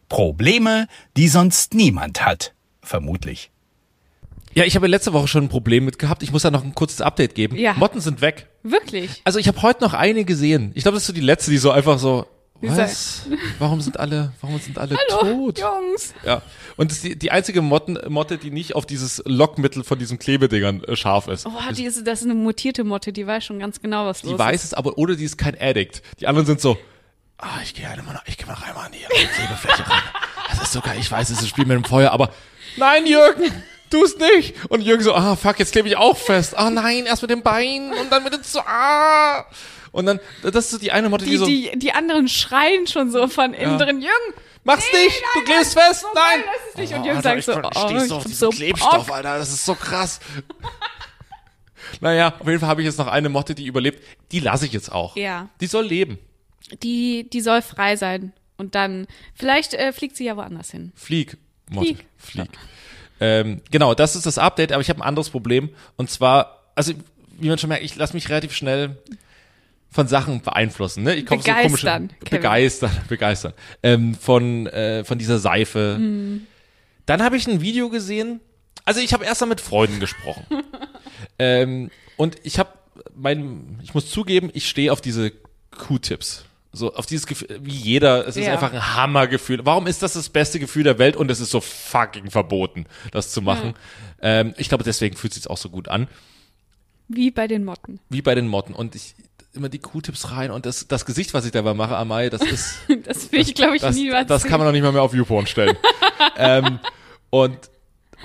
[0.08, 2.54] Probleme, die sonst niemand hat.
[2.82, 3.52] Vermutlich.
[4.54, 6.24] Ja, ich habe letzte Woche schon ein Problem mit gehabt.
[6.24, 7.56] Ich muss da noch ein kurzes Update geben.
[7.56, 7.74] Ja.
[7.74, 8.48] Motten sind weg.
[8.64, 9.22] Wirklich.
[9.24, 10.72] Also ich habe heute noch eine gesehen.
[10.74, 12.26] Ich glaube, das ist so die letzte, die so einfach so,
[12.62, 13.22] was?
[13.58, 15.60] Warum sind alle, warum sind alle Hallo, tot?
[15.60, 16.14] Jungs.
[16.26, 16.42] Ja.
[16.76, 20.20] Und das ist die, die einzige Motten, Motte, die nicht auf dieses Lockmittel von diesen
[20.20, 21.46] Klebedingern äh, scharf ist.
[21.46, 24.30] Oh, die ist, das ist eine mutierte Motte, die weiß schon ganz genau, was Die
[24.30, 26.02] los weiß es aber, oder die ist kein Addict.
[26.20, 26.78] Die anderen sind so,
[27.38, 30.04] ah, ich gehe halt immer noch, ich gehe mal einmal an die Klebefläche ran.
[30.50, 32.32] Das ist sogar, ich weiß, es ist ein Spiel mit dem Feuer, aber
[32.76, 33.52] nein, Jürgen,
[33.90, 34.56] tu es nicht.
[34.70, 36.58] Und Jürgen so, ah, fuck, jetzt klebe ich auch fest.
[36.58, 39.46] Ah, nein, erst mit dem Bein und dann mit dem so, ah.
[39.92, 42.88] Und dann, das ist so die eine Motte, die, Die, so, die, die anderen schreien
[42.88, 43.86] schon so von innen Ja.
[43.86, 46.24] drin, Jürgen, mach's nee, nicht, du nein, klebst nein, fest, so nein.
[46.42, 46.94] geil, das ist nicht.
[46.94, 49.08] Und Oh, Jürgen Alter, sagt so, oh, stehst ich so auf hab diesen so Klebstoff,
[49.08, 49.16] Bock.
[49.16, 50.20] Alter, das ist so krass.
[52.02, 54.04] naja, auf jeden Fall habe ich jetzt noch eine Motte, die überlebt.
[54.32, 55.16] Die lasse ich jetzt auch.
[55.16, 55.50] Ja.
[55.60, 56.20] Die soll leben.
[56.84, 58.34] Die, die soll frei sein.
[58.58, 60.92] Und dann, vielleicht äh, fliegt sie ja woanders hin.
[60.96, 61.38] Flieg.
[61.70, 61.96] Motte.
[61.96, 62.06] Flieg.
[62.18, 62.50] Flieg.
[63.22, 65.70] Ähm, genau, das ist das Update, aber ich habe ein anderes Problem.
[65.98, 66.94] Und zwar, also
[67.40, 68.98] wie man schon merkt, ich lasse mich relativ schnell
[69.92, 71.04] von Sachen beeinflussen.
[71.04, 71.16] Ne?
[71.16, 73.54] Ich kaufe so komische Begeistern, begeistern, begeistern.
[73.84, 75.98] Ähm, von äh, von dieser Seife.
[76.00, 76.48] Mhm.
[77.06, 78.40] Dann habe ich ein Video gesehen.
[78.86, 80.46] Also ich habe erst mal mit Freunden gesprochen.
[81.40, 82.70] ähm, und ich habe
[83.16, 85.32] mein, ich muss zugeben, ich stehe auf diese
[85.78, 86.46] Q-Tips.
[86.72, 88.54] So auf dieses Gefühl, wie jeder, es ist Ja.
[88.54, 89.66] einfach ein Hammergefühl.
[89.66, 93.32] Warum ist das das beste Gefühl der Welt und es ist so fucking verboten, das
[93.32, 93.74] zu machen?
[94.22, 96.08] Ähm, ich glaube, deswegen fühlt es sich auch so gut an,
[97.08, 98.00] Wie bei den Motten.
[98.10, 98.74] wie bei den Motten.
[98.74, 99.16] Und ich
[99.54, 102.80] immer die Q-Tips rein und das, das Gesicht, was ich dabei mache, Amai, das ist,
[103.04, 105.14] Das will ich, glaube ich, das, niemals das kann man noch nicht mal mehr auf
[105.14, 105.78] YouPorn stellen.
[106.38, 106.80] ähm,
[107.30, 107.58] und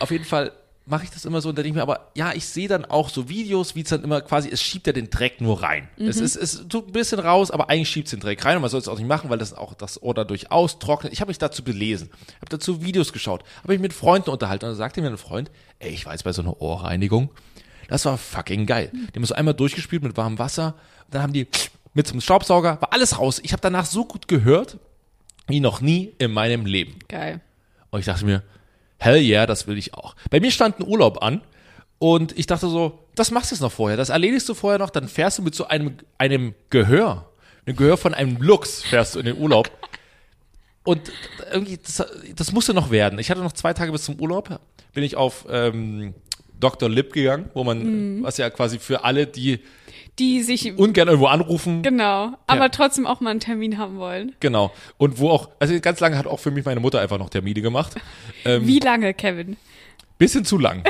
[0.00, 0.52] auf jeden Fall
[0.86, 2.84] mache ich das immer so und dann denke ich mir, aber ja, ich sehe dann
[2.84, 5.88] auch so Videos, wie es dann immer quasi, es schiebt ja den Dreck nur rein.
[5.96, 8.62] Es ist, es tut ein bisschen raus, aber eigentlich schiebt es den Dreck rein und
[8.62, 11.12] man soll es auch nicht machen, weil das auch das Ohr dadurch austrocknet.
[11.12, 14.72] Ich habe mich dazu belesen, habe dazu Videos geschaut, habe mich mit Freunden unterhalten und
[14.72, 17.30] dann sagte mir ein Freund, ey, ich war jetzt bei so einer Ohrreinigung,
[17.88, 18.90] das war fucking geil.
[18.92, 20.74] Die haben so einmal durchgespült mit warmem Wasser
[21.06, 21.46] und dann haben die
[21.94, 23.40] mit zum Staubsauger, war alles raus.
[23.42, 24.78] Ich habe danach so gut gehört,
[25.46, 26.98] wie noch nie in meinem Leben.
[27.08, 27.40] Geil.
[27.90, 28.42] Und ich dachte mir,
[28.98, 30.16] hell yeah, das will ich auch.
[30.30, 31.42] Bei mir stand ein Urlaub an
[31.98, 34.90] Und ich dachte so, das machst du jetzt noch vorher, das erledigst du vorher noch,
[34.90, 37.30] dann fährst du mit so einem, einem Gehör,
[37.66, 39.70] einem Gehör von einem Lux fährst du in den Urlaub.
[40.82, 41.12] Und
[41.50, 43.18] irgendwie, das, das musste noch werden.
[43.18, 44.60] Ich hatte noch zwei Tage bis zum Urlaub,
[44.92, 46.14] bin ich auf ähm,
[46.64, 46.88] Dr.
[46.88, 49.60] Lip gegangen, wo man, was ja quasi für alle, die
[50.18, 54.34] Die sich, ungern irgendwo anrufen, genau, aber trotzdem auch mal einen Termin haben wollen.
[54.40, 54.72] genau.
[54.96, 57.60] Und wo auch, also ganz lange hat auch für mich meine Mutter einfach noch Termine
[57.62, 57.94] gemacht.
[58.46, 59.56] Ähm, Wie lange, Kevin?
[60.18, 60.84] Bisschen zu lang.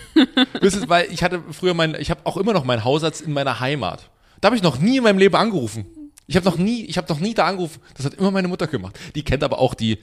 [0.60, 3.60] Bisschen, weil ich hatte früher mein, ich habe auch immer noch meinen Hausarzt in meiner
[3.60, 4.10] Heimat.
[4.40, 5.86] Da habe ich noch nie in meinem Leben angerufen.
[6.26, 7.80] Ich habe noch nie, ich habe noch nie da angerufen.
[7.96, 8.98] Das hat immer meine Mutter gemacht.
[9.14, 9.98] Die kennt aber auch die,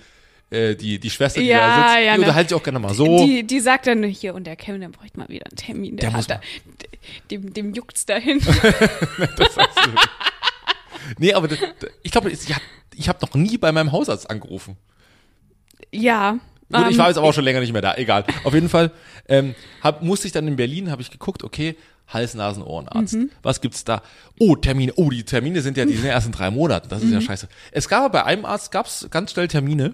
[0.53, 2.05] äh, die, die Schwester, die Ja, da sitzt.
[2.05, 2.25] ja, die ne.
[2.25, 3.25] unterhält sich auch gerne mal so.
[3.25, 5.97] Die, die sagt dann hier, und der Kevin, der bräuchte mal wieder einen Termin.
[5.97, 6.41] Der, Der hat da,
[7.31, 8.39] dem, dem juckt's dahin.
[11.17, 11.59] nee, aber das,
[12.01, 12.61] ich glaube, ich habe
[12.95, 14.77] ich hab noch nie bei meinem Hausarzt angerufen.
[15.91, 16.39] ja.
[16.71, 17.93] Gut, ich ähm, war jetzt aber auch schon länger nicht mehr da.
[17.95, 18.25] Egal.
[18.45, 18.91] Auf jeden Fall
[19.27, 21.75] ähm, hab, musste ich dann in Berlin, habe ich geguckt, okay,
[22.07, 23.13] Hals, Nasen, Ohrenarzt.
[23.13, 23.29] Mhm.
[23.43, 24.01] Was gibt's da?
[24.39, 24.93] Oh, Termine.
[24.95, 26.89] Oh, die Termine sind ja, die sind ja erst in drei Monaten.
[26.89, 27.13] Das ist Mhm.
[27.13, 27.47] ja scheiße.
[27.71, 29.93] Es gab aber bei einem Arzt, gab's ganz schnell Termine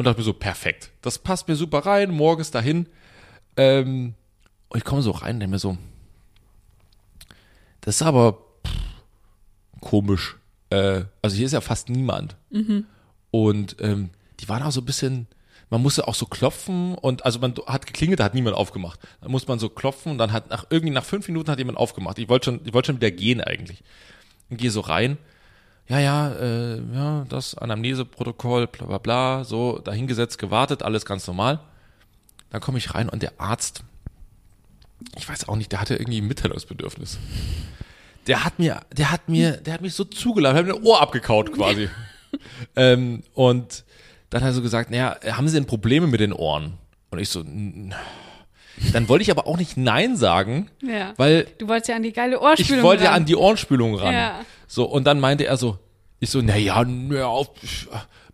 [0.00, 0.92] und dachte mir so, perfekt.
[1.02, 2.86] Das passt mir super rein, morgens dahin.
[3.58, 4.14] Ähm,
[4.70, 5.76] und ich komme so rein denke mir so,
[7.82, 8.72] das ist aber pff,
[9.82, 10.38] komisch.
[10.70, 12.36] Äh, also hier ist ja fast niemand.
[13.30, 14.08] Und ähm,
[14.40, 15.26] die waren auch so ein bisschen,
[15.68, 19.00] man musste auch so klopfen und also man hat geklingelt, da hat niemand aufgemacht.
[19.20, 21.76] Dann muss man so klopfen und dann hat nach irgendwie nach fünf Minuten hat jemand
[21.76, 22.18] aufgemacht.
[22.18, 23.82] Ich wollte schon, ich wollte schon wieder gehen eigentlich.
[24.48, 25.18] Und gehe so rein.
[25.90, 31.58] Ja, ja, äh, ja, das Anamneseprotokoll, bla bla bla, so dahingesetzt, gewartet, alles ganz normal.
[32.50, 33.82] Dann komme ich rein und der Arzt,
[35.18, 37.18] ich weiß auch nicht, der hatte irgendwie ein Mitteilungsbedürfnis.
[38.26, 41.00] Der hat mir, der hat mir, der hat mich so zugeladen, hat mir ein Ohr
[41.00, 41.88] abgekaut quasi.
[42.76, 43.84] ähm, und
[44.30, 46.74] dann hat er so gesagt, naja, haben Sie denn Probleme mit den Ohren?
[47.10, 47.92] Und ich so, "N-
[48.92, 51.14] dann wollte ich aber auch nicht Nein sagen, Ja.
[51.16, 53.22] weil Du wolltest ja an die geile ich Ohrspülung wollte ja ran.
[53.22, 54.14] an die Ohrenspülung ran.
[54.14, 54.40] Ja.
[54.72, 55.78] So, und dann meinte er so,
[56.20, 57.50] ich so, naja, ja, auf,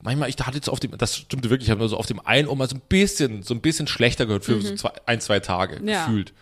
[0.03, 2.21] manchmal, ich hatte jetzt auf dem, das stimmte wirklich, ich habe nur so auf dem
[2.21, 5.23] einen Ohr mal so ein bisschen, so ein bisschen schlechter gehört für so zwei, ein,
[5.23, 5.89] zwei Tage Mhm.
[5.89, 6.05] Ja.
[6.05, 6.35] gefühlt.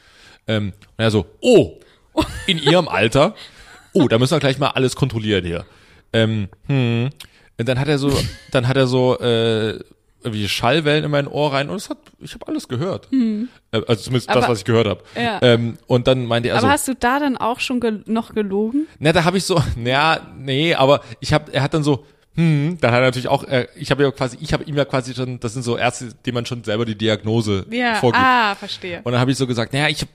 [0.49, 1.79] Ähm, und er so, oh,
[2.49, 3.37] in ihrem Alter,
[3.93, 5.65] oh, da müssen wir gleich mal alles kontrollieren hier.
[6.13, 7.11] Ähm, hm.
[7.57, 8.11] Und dann hat er so,
[8.51, 9.79] dann hat er so, äh,
[10.25, 13.09] irgendwie Schallwellen in mein Ohr rein und es hat, ich habe alles gehört.
[13.13, 14.37] Äh, Also zumindest das.
[14.37, 15.03] Aber- was ich gehört habe.
[15.15, 15.39] Ja.
[15.43, 18.35] Ähm, und dann meinte er aber so, hast du da dann auch schon gel noch
[18.35, 18.87] gelogen?
[18.99, 22.05] na, da habe ich so, naja, nee, aber ich habe, er hat dann so,
[22.37, 24.85] hm, dann hat er natürlich auch, äh, ich habe ja quasi, ich habe ihm ja
[24.85, 27.95] quasi schon, das sind so Ärzte, denen man schon selber die Diagnose Ja.
[27.97, 28.25] vorgibt.
[28.25, 29.01] Ah, verstehe.
[29.05, 30.11] Und dann habe ich so gesagt, naja, ich habe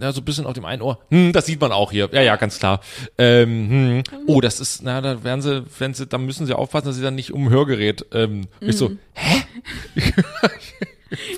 [0.00, 2.08] ja, so ein bisschen auf dem einen Ohr, hm, das sieht man auch hier.
[2.12, 2.80] Ja, ja, ganz klar.
[3.18, 6.86] Ähm, hm, oh, das ist, na, da werden sie, wenn sie, da müssen sie aufpassen,
[6.86, 8.04] dass sie dann nicht um Hörgerät.
[8.12, 9.42] Ähm, Ich so, hä?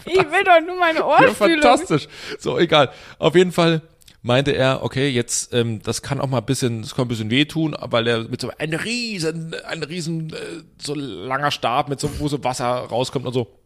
[0.05, 1.63] Ich will doch nur meine Ja, Ohrspülung.
[1.63, 2.07] fantastisch.
[2.39, 2.91] So, egal.
[3.19, 3.81] Auf jeden Fall
[4.23, 7.31] meinte er, okay, jetzt, ähm, das kann auch mal ein bisschen, das kann ein bisschen
[7.31, 10.37] wehtun, weil er mit so einem riesen, ein riesen, äh,
[10.81, 13.59] so langer Stab mit so, wo so Wasser rauskommt und so.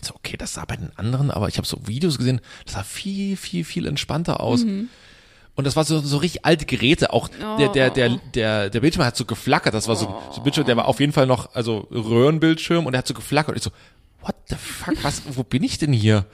[0.00, 2.82] So, okay, das sah bei den anderen, aber ich habe so Videos gesehen, das sah
[2.84, 4.62] viel, viel, viel entspannter aus.
[5.56, 7.12] Und das war so, so richtig alte Geräte.
[7.12, 9.74] Auch der, der, der, der, der Bildschirm hat so geflackert.
[9.74, 12.92] Das war so, so ein Bildschirm, der war auf jeden Fall noch, also Röhrenbildschirm und
[12.92, 13.50] der hat so geflackert.
[13.50, 13.72] Und ich so,
[14.20, 16.26] what the fuck, was, wo bin ich denn hier?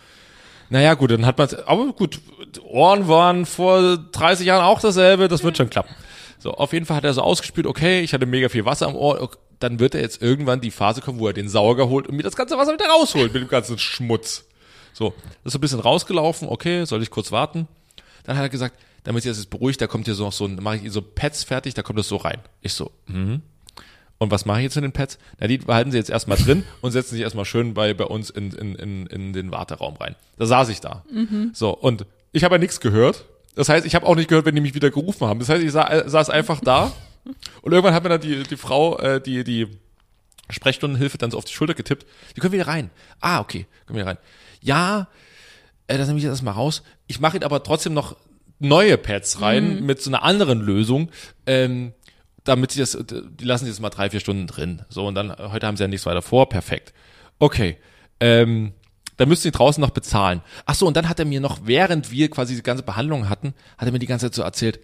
[0.74, 2.20] Naja, gut, dann hat man aber gut,
[2.64, 5.94] Ohren waren vor 30 Jahren auch dasselbe, das wird schon klappen.
[6.40, 8.96] So, auf jeden Fall hat er so ausgespielt, okay, ich hatte mega viel Wasser am
[8.96, 12.08] Ohr, ok, dann wird er jetzt irgendwann die Phase kommen, wo er den Sauger holt
[12.08, 14.46] und mir das ganze Wasser wieder rausholt mit dem ganzen Schmutz.
[14.92, 17.68] So, das ist so ein bisschen rausgelaufen, okay, soll ich kurz warten?
[18.24, 20.44] Dann hat er gesagt, damit sich das jetzt beruhigt, da kommt hier so noch so
[20.44, 22.40] ein, mache ich so Pads fertig, da kommt das so rein.
[22.62, 23.42] Ich so, mhm.
[24.18, 25.18] Und was mache ich jetzt mit den Pads?
[25.38, 28.30] Na, die behalten sie jetzt erstmal drin und setzen sich erstmal schön bei, bei uns
[28.30, 30.14] in, in, in, in den Warteraum rein.
[30.38, 31.04] Da saß ich da.
[31.52, 33.24] So, und ich habe ja nichts gehört.
[33.54, 35.38] Das heißt, ich habe auch nicht gehört, wenn die mich wieder gerufen haben.
[35.38, 36.92] Das heißt, ich sa saß einfach da
[37.62, 39.68] und irgendwann hat mir dann die, die Frau, äh, die, die
[40.50, 42.06] Sprechstundenhilfe dann so auf die Schulter getippt.
[42.36, 42.90] Die können wieder rein.
[43.20, 44.18] Ah, okay, können wieder rein.
[44.60, 45.08] Ja,
[45.86, 46.82] äh, das nehme ich jetzt erstmal raus.
[47.06, 48.16] Ich mache ihn aber trotzdem noch
[48.58, 51.10] neue Pads rein mit so einer anderen Lösung.
[51.46, 51.92] Ähm,
[52.44, 54.82] damit sie das, die lassen sie jetzt mal drei, vier Stunden drin.
[54.88, 56.92] So, und dann, heute haben sie ja nichts weiter vor, perfekt.
[57.38, 57.78] Okay.
[58.20, 58.72] Ähm,
[59.16, 60.42] dann müssten sie draußen noch bezahlen.
[60.66, 63.54] Ach so, und dann hat er mir noch, während wir quasi die ganze Behandlung hatten,
[63.78, 64.80] hat er mir die ganze Zeit so erzählt,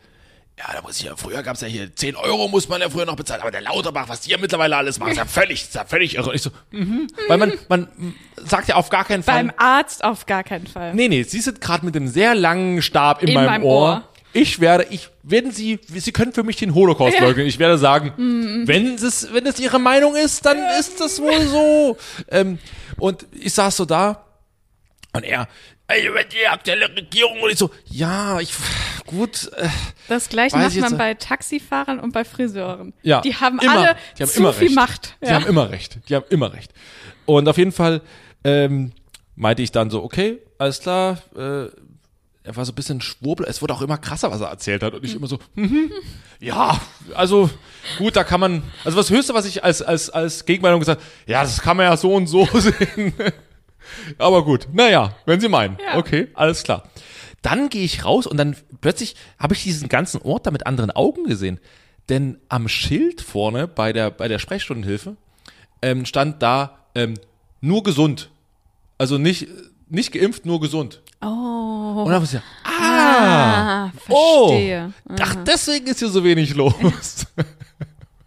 [0.60, 3.06] ja, da muss ich ja, früher gab's ja hier 10 Euro muss man ja früher
[3.06, 5.74] noch bezahlen, aber der Lauterbach, was die ja mittlerweile alles machen, ist ja völlig, ist
[5.74, 6.34] ja völlig irre.
[6.34, 7.06] Ich so, mhm.
[7.28, 7.88] weil man, man
[8.36, 10.94] sagt ja auf gar keinen Fall, Beim Arzt auf gar keinen Fall.
[10.94, 13.88] Nee, nee, Sie sind gerade mit einem sehr langen Stab in, In meinem, meinem Ohr.
[13.88, 14.08] Ohr.
[14.33, 17.24] Ich werde, ich, werden Sie, Sie können für mich den Holocaust Ja.
[17.24, 17.47] leugnen.
[17.47, 18.12] Ich werde sagen,
[18.66, 21.97] wenn es, wenn es Ihre Meinung ist, dann ist das wohl so.
[22.28, 22.59] Ähm,
[22.99, 24.24] und ich saß so da
[25.12, 25.49] Und er,
[25.89, 27.41] ey, die aktuelle Regierung.
[27.43, 28.53] Und ich so, ja, ich,
[29.07, 29.68] gut, äh,
[30.07, 32.93] Das gleiche macht man bei Taxifahrern und bei Friseuren.
[33.03, 33.72] Ja, Die haben immer.
[33.78, 34.76] alle Die haben zu immer viel recht.
[34.76, 35.16] Macht.
[35.22, 35.35] Die Ja.
[35.35, 35.99] haben immer recht.
[36.09, 36.72] Die haben immer recht.
[37.26, 38.01] Und auf jeden Fall
[38.45, 38.93] ähm,
[39.35, 41.18] meinte ich dann so, okay, alles klar.
[41.37, 41.66] Äh,
[42.43, 43.47] er war so ein bisschen schwurbel.
[43.47, 44.95] Es wurde auch immer krasser, was er erzählt hat.
[44.95, 45.93] Und ich immer so, mhm,
[46.41, 46.80] ja,
[47.14, 47.51] also
[47.99, 51.43] gut, da kann man, also das Höchste, was ich als, als, als Gegenmeinung gesagt ja,
[51.43, 53.12] das kann man ja so und so sehen.
[54.18, 55.76] Aber gut, naja, wenn Sie meinen.
[55.84, 55.99] Ja.
[55.99, 56.84] Okay, alles klar.
[57.43, 60.91] Dann gehe ich raus und dann plötzlich habe ich diesen ganzen Ort da mit anderen
[60.91, 61.59] Augen gesehen.
[62.09, 65.16] Denn am Schild vorne bei der, bei der Sprechstundenhilfe
[65.82, 67.14] ähm, stand da ähm,
[67.61, 68.30] nur gesund.
[68.99, 69.49] Also nicht,
[69.91, 71.03] nicht geimpft, nur gesund.
[71.22, 71.26] Oh.
[71.26, 74.93] Und dann habe ich ah, Ah, verstehe.
[75.09, 77.26] Oh, ach, deswegen ist hier so wenig los.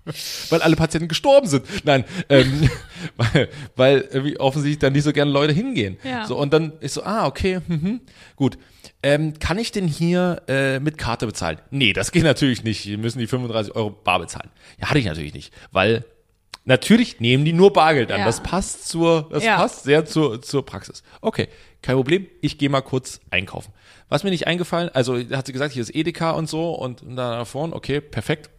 [0.49, 1.65] weil alle Patienten gestorben sind.
[1.85, 2.69] Nein, ähm,
[3.17, 5.97] weil, weil irgendwie offensichtlich dann nicht so gerne Leute hingehen.
[6.03, 6.25] Ja.
[6.25, 8.01] So, und dann ist so, ah, okay, mhm,
[8.35, 8.57] gut.
[9.01, 11.59] Ähm, kann ich denn hier äh, mit Karte bezahlen?
[11.71, 12.85] Nee, das geht natürlich nicht.
[12.85, 14.49] Wir müssen die 35 Euro bar bezahlen.
[14.79, 16.05] Ja, hatte ich natürlich nicht, weil
[16.65, 18.19] natürlich nehmen die nur Bargeld an.
[18.19, 18.25] Ja.
[18.25, 19.57] Das passt zur, das Ja.
[19.57, 21.03] passt sehr zur, zur Praxis.
[21.21, 21.47] Okay,
[21.81, 22.27] kein Problem.
[22.41, 23.73] Ich gehe mal kurz einkaufen.
[24.09, 27.37] Was mir nicht eingefallen, also hat sie gesagt, hier ist Edeka und so und da
[27.37, 28.49] nach vorne, okay, perfekt.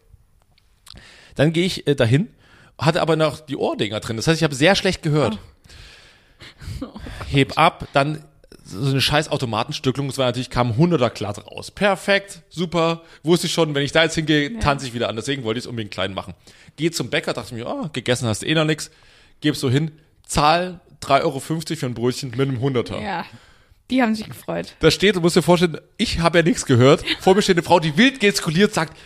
[1.35, 2.29] Dann gehe ich äh, dahin,
[2.77, 4.17] hatte aber noch die Ohrdinger drin.
[4.17, 5.37] Das heißt, ich habe sehr schlecht gehört.
[7.27, 8.23] Heb ab, dann
[8.65, 10.09] so eine scheiß Automatenstücklung.
[10.09, 11.69] Es war natürlich, kam 100er glatt raus.
[11.71, 13.03] Perfekt, super.
[13.23, 15.15] Wusste ich schon, wenn ich da jetzt hingehe, tanze ich wieder an.
[15.15, 16.33] Deswegen wollte ich es unbedingt klein machen.
[16.75, 18.89] Geh zum Bäcker, dachte mir, oh, gegessen hast du eh noch nix.
[19.41, 19.91] Geb so hin,
[20.25, 23.01] zahl 3,50 Euro für ein Brötchen mit einem 100er.
[23.01, 23.25] Ja.
[23.91, 24.75] Die haben sich gefreut.
[24.79, 27.03] Da steht, du musst dir vorstellen, ich habe ja nichts gehört.
[27.19, 28.97] Vor mir steht eine Frau, die wild gestikuliert, sagt,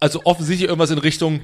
[0.00, 1.40] also offensichtlich irgendwas in Richtung,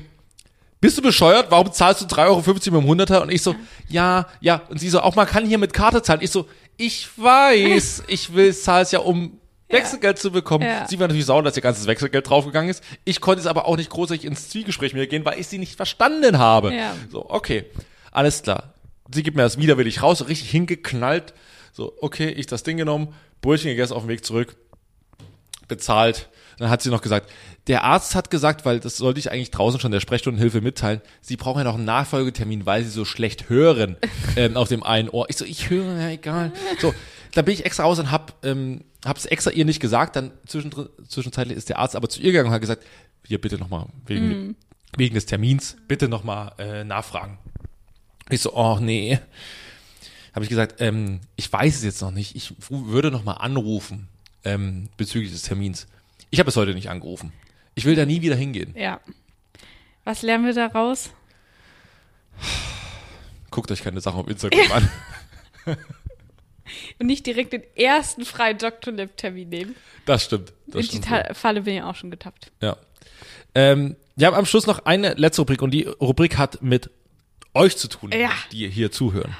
[0.82, 1.46] bist du bescheuert?
[1.50, 3.20] Warum zahlst du 3,50 Euro mit dem 100er?
[3.20, 3.54] Und ich so,
[3.88, 4.62] ja, ja.
[4.68, 6.20] Und sie so, auch man kann hier mit Karte zahlen.
[6.22, 10.64] Ich so, ich weiß, ich will, zahle es ja, um Wechselgeld zu bekommen.
[10.64, 10.86] Ja.
[10.88, 12.82] Sie war natürlich sauer, dass ihr ganzes Wechselgeld draufgegangen ist.
[13.04, 15.58] Ich konnte es aber auch nicht großartig ins Zwiegespräch mit ihr gehen, weil ich sie
[15.58, 16.74] nicht verstanden habe.
[16.74, 16.96] Ja.
[17.10, 17.64] So, okay,
[18.10, 18.74] alles klar.
[19.14, 21.32] Sie gibt mir das widerwillig raus, so richtig hingeknallt.
[21.72, 24.56] So, okay, ich das Ding genommen, Brötchen gegessen, auf dem Weg zurück,
[25.68, 26.28] bezahlt.
[26.62, 27.28] Dann hat sie noch gesagt,
[27.66, 31.36] der Arzt hat gesagt, weil das sollte ich eigentlich draußen schon der Sprechstundenhilfe mitteilen, sie
[31.36, 33.96] brauchen ja noch einen Nachfolgetermin, weil sie so schlecht hören
[34.36, 35.26] ähm, auf dem einen Ohr.
[35.28, 36.52] Ich so, ich höre, ja egal.
[36.78, 36.94] So,
[37.34, 40.14] da bin ich extra raus und hab ähm, hab's extra ihr nicht gesagt.
[40.14, 42.84] Dann zwischendrin, zwischenzeitlich ist der Arzt aber zu ihr gegangen und hat gesagt,
[43.26, 44.54] hier bitte nochmal wegen,
[44.96, 47.38] wegen des Termins, bitte nochmal äh, nachfragen.
[48.30, 49.18] Ich so, oh nee.
[50.32, 52.36] Habe ich gesagt, ähm, ich weiß es jetzt noch nicht.
[52.36, 54.06] Ich würde noch mal anrufen
[54.44, 55.88] ähm, bezüglich des Termins.
[56.32, 57.30] Ich habe es heute nicht angerufen.
[57.74, 58.74] Ich will da nie wieder hingehen.
[58.76, 59.00] Ja.
[60.04, 61.10] Was lernen wir daraus?
[63.50, 64.88] Guckt euch keine Sachen auf Instagram an.
[66.98, 68.94] Und nicht direkt den ersten freien Dr.
[68.94, 69.76] Lip-Termin nehmen.
[70.06, 70.54] Das stimmt.
[70.66, 72.50] Das In die stimmt Ta Falle bin ich auch schon getappt.
[72.60, 72.76] ja.
[73.54, 76.90] Ähm, wir haben am Schluss noch eine letzte Rubrik und die Rubrik hat mit
[77.52, 78.30] euch zu tun, Ja.
[78.50, 79.36] die hier zuhören.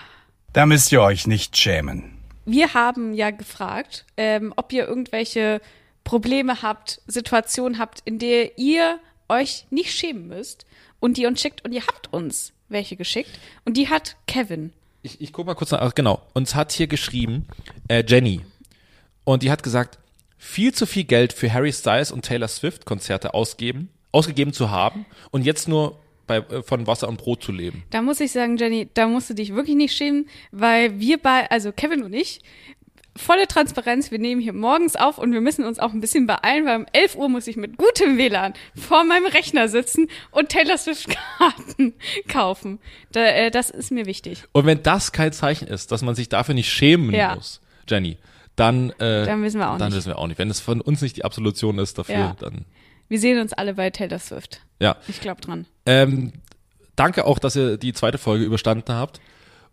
[0.53, 2.19] Da müsst ihr euch nicht schämen.
[2.45, 5.63] Wir haben ja gefragt, ähm, ob ihr irgendwelche
[6.05, 8.99] Probleme habt, Situationen habt, in der ihr
[9.29, 10.67] euch nicht schämen müsst
[11.01, 14.73] und die uns schickt und ihr habt uns welche geschickt und die hat Kevin.
[15.03, 15.81] Ich, ich guck mal kurz nach.
[15.81, 16.23] Ach, genau.
[16.33, 17.47] Uns hat hier geschrieben
[17.89, 18.41] äh, Jenny.
[19.25, 19.99] Und die hat gesagt,
[20.39, 25.07] viel zu viel Geld für Harry Styles und Taylor Swift Konzerte ausgeben, ausgegeben zu haben
[25.31, 27.85] und jetzt nur bei, äh, von Wasser und Brot zu leben.
[27.91, 31.51] Da muss ich sagen, Jenny, da musst du dich wirklich nicht schämen, weil wir bei,
[31.51, 32.41] also Kevin und ich,
[33.17, 36.65] volle Transparenz, wir nehmen hier morgens auf und wir müssen uns auch ein bisschen beeilen,
[36.67, 40.79] weil um 11 Uhr muss ich mit gutem WLAN vor meinem Rechner sitzen und Taylor
[40.79, 41.09] Swift
[41.39, 41.95] Karten
[42.29, 42.79] kaufen.
[43.13, 44.45] Da, äh, das ist mir wichtig.
[44.53, 47.35] Und wenn das kein Zeichen ist, dass man sich dafür nicht schämen Ja.
[47.35, 48.17] muss, Jenny,
[48.57, 49.97] dann, äh, Dann wissen wir auch dann nicht.
[49.99, 50.39] wissen wir auch nicht.
[50.39, 52.37] Wenn es von uns nicht die Absolution ist dafür, Ja.
[52.41, 52.65] dann
[53.09, 54.61] Wir sehen uns alle bei Taylor Swift.
[54.81, 54.97] ja.
[55.09, 55.67] Ich glaube dran.
[55.87, 56.33] Ähm,
[56.97, 59.21] danke auch, dass ihr die zweite Folge überstanden habt.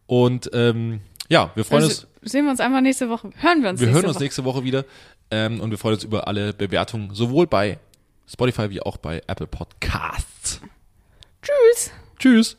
[0.07, 2.07] Und ähm, ja, wir freuen uns.
[2.21, 3.29] Sehen wir uns einfach nächste Woche.
[3.37, 4.23] Hören wir uns Wir nächste hören uns Woche.
[4.23, 4.85] nächste Woche wieder
[5.31, 7.79] ähm, und wir freuen uns über alle Bewertungen, sowohl bei
[8.27, 10.61] Spotify wie auch bei Apple Podcasts.
[11.41, 11.91] Tschüss.
[12.19, 12.57] Tschüss.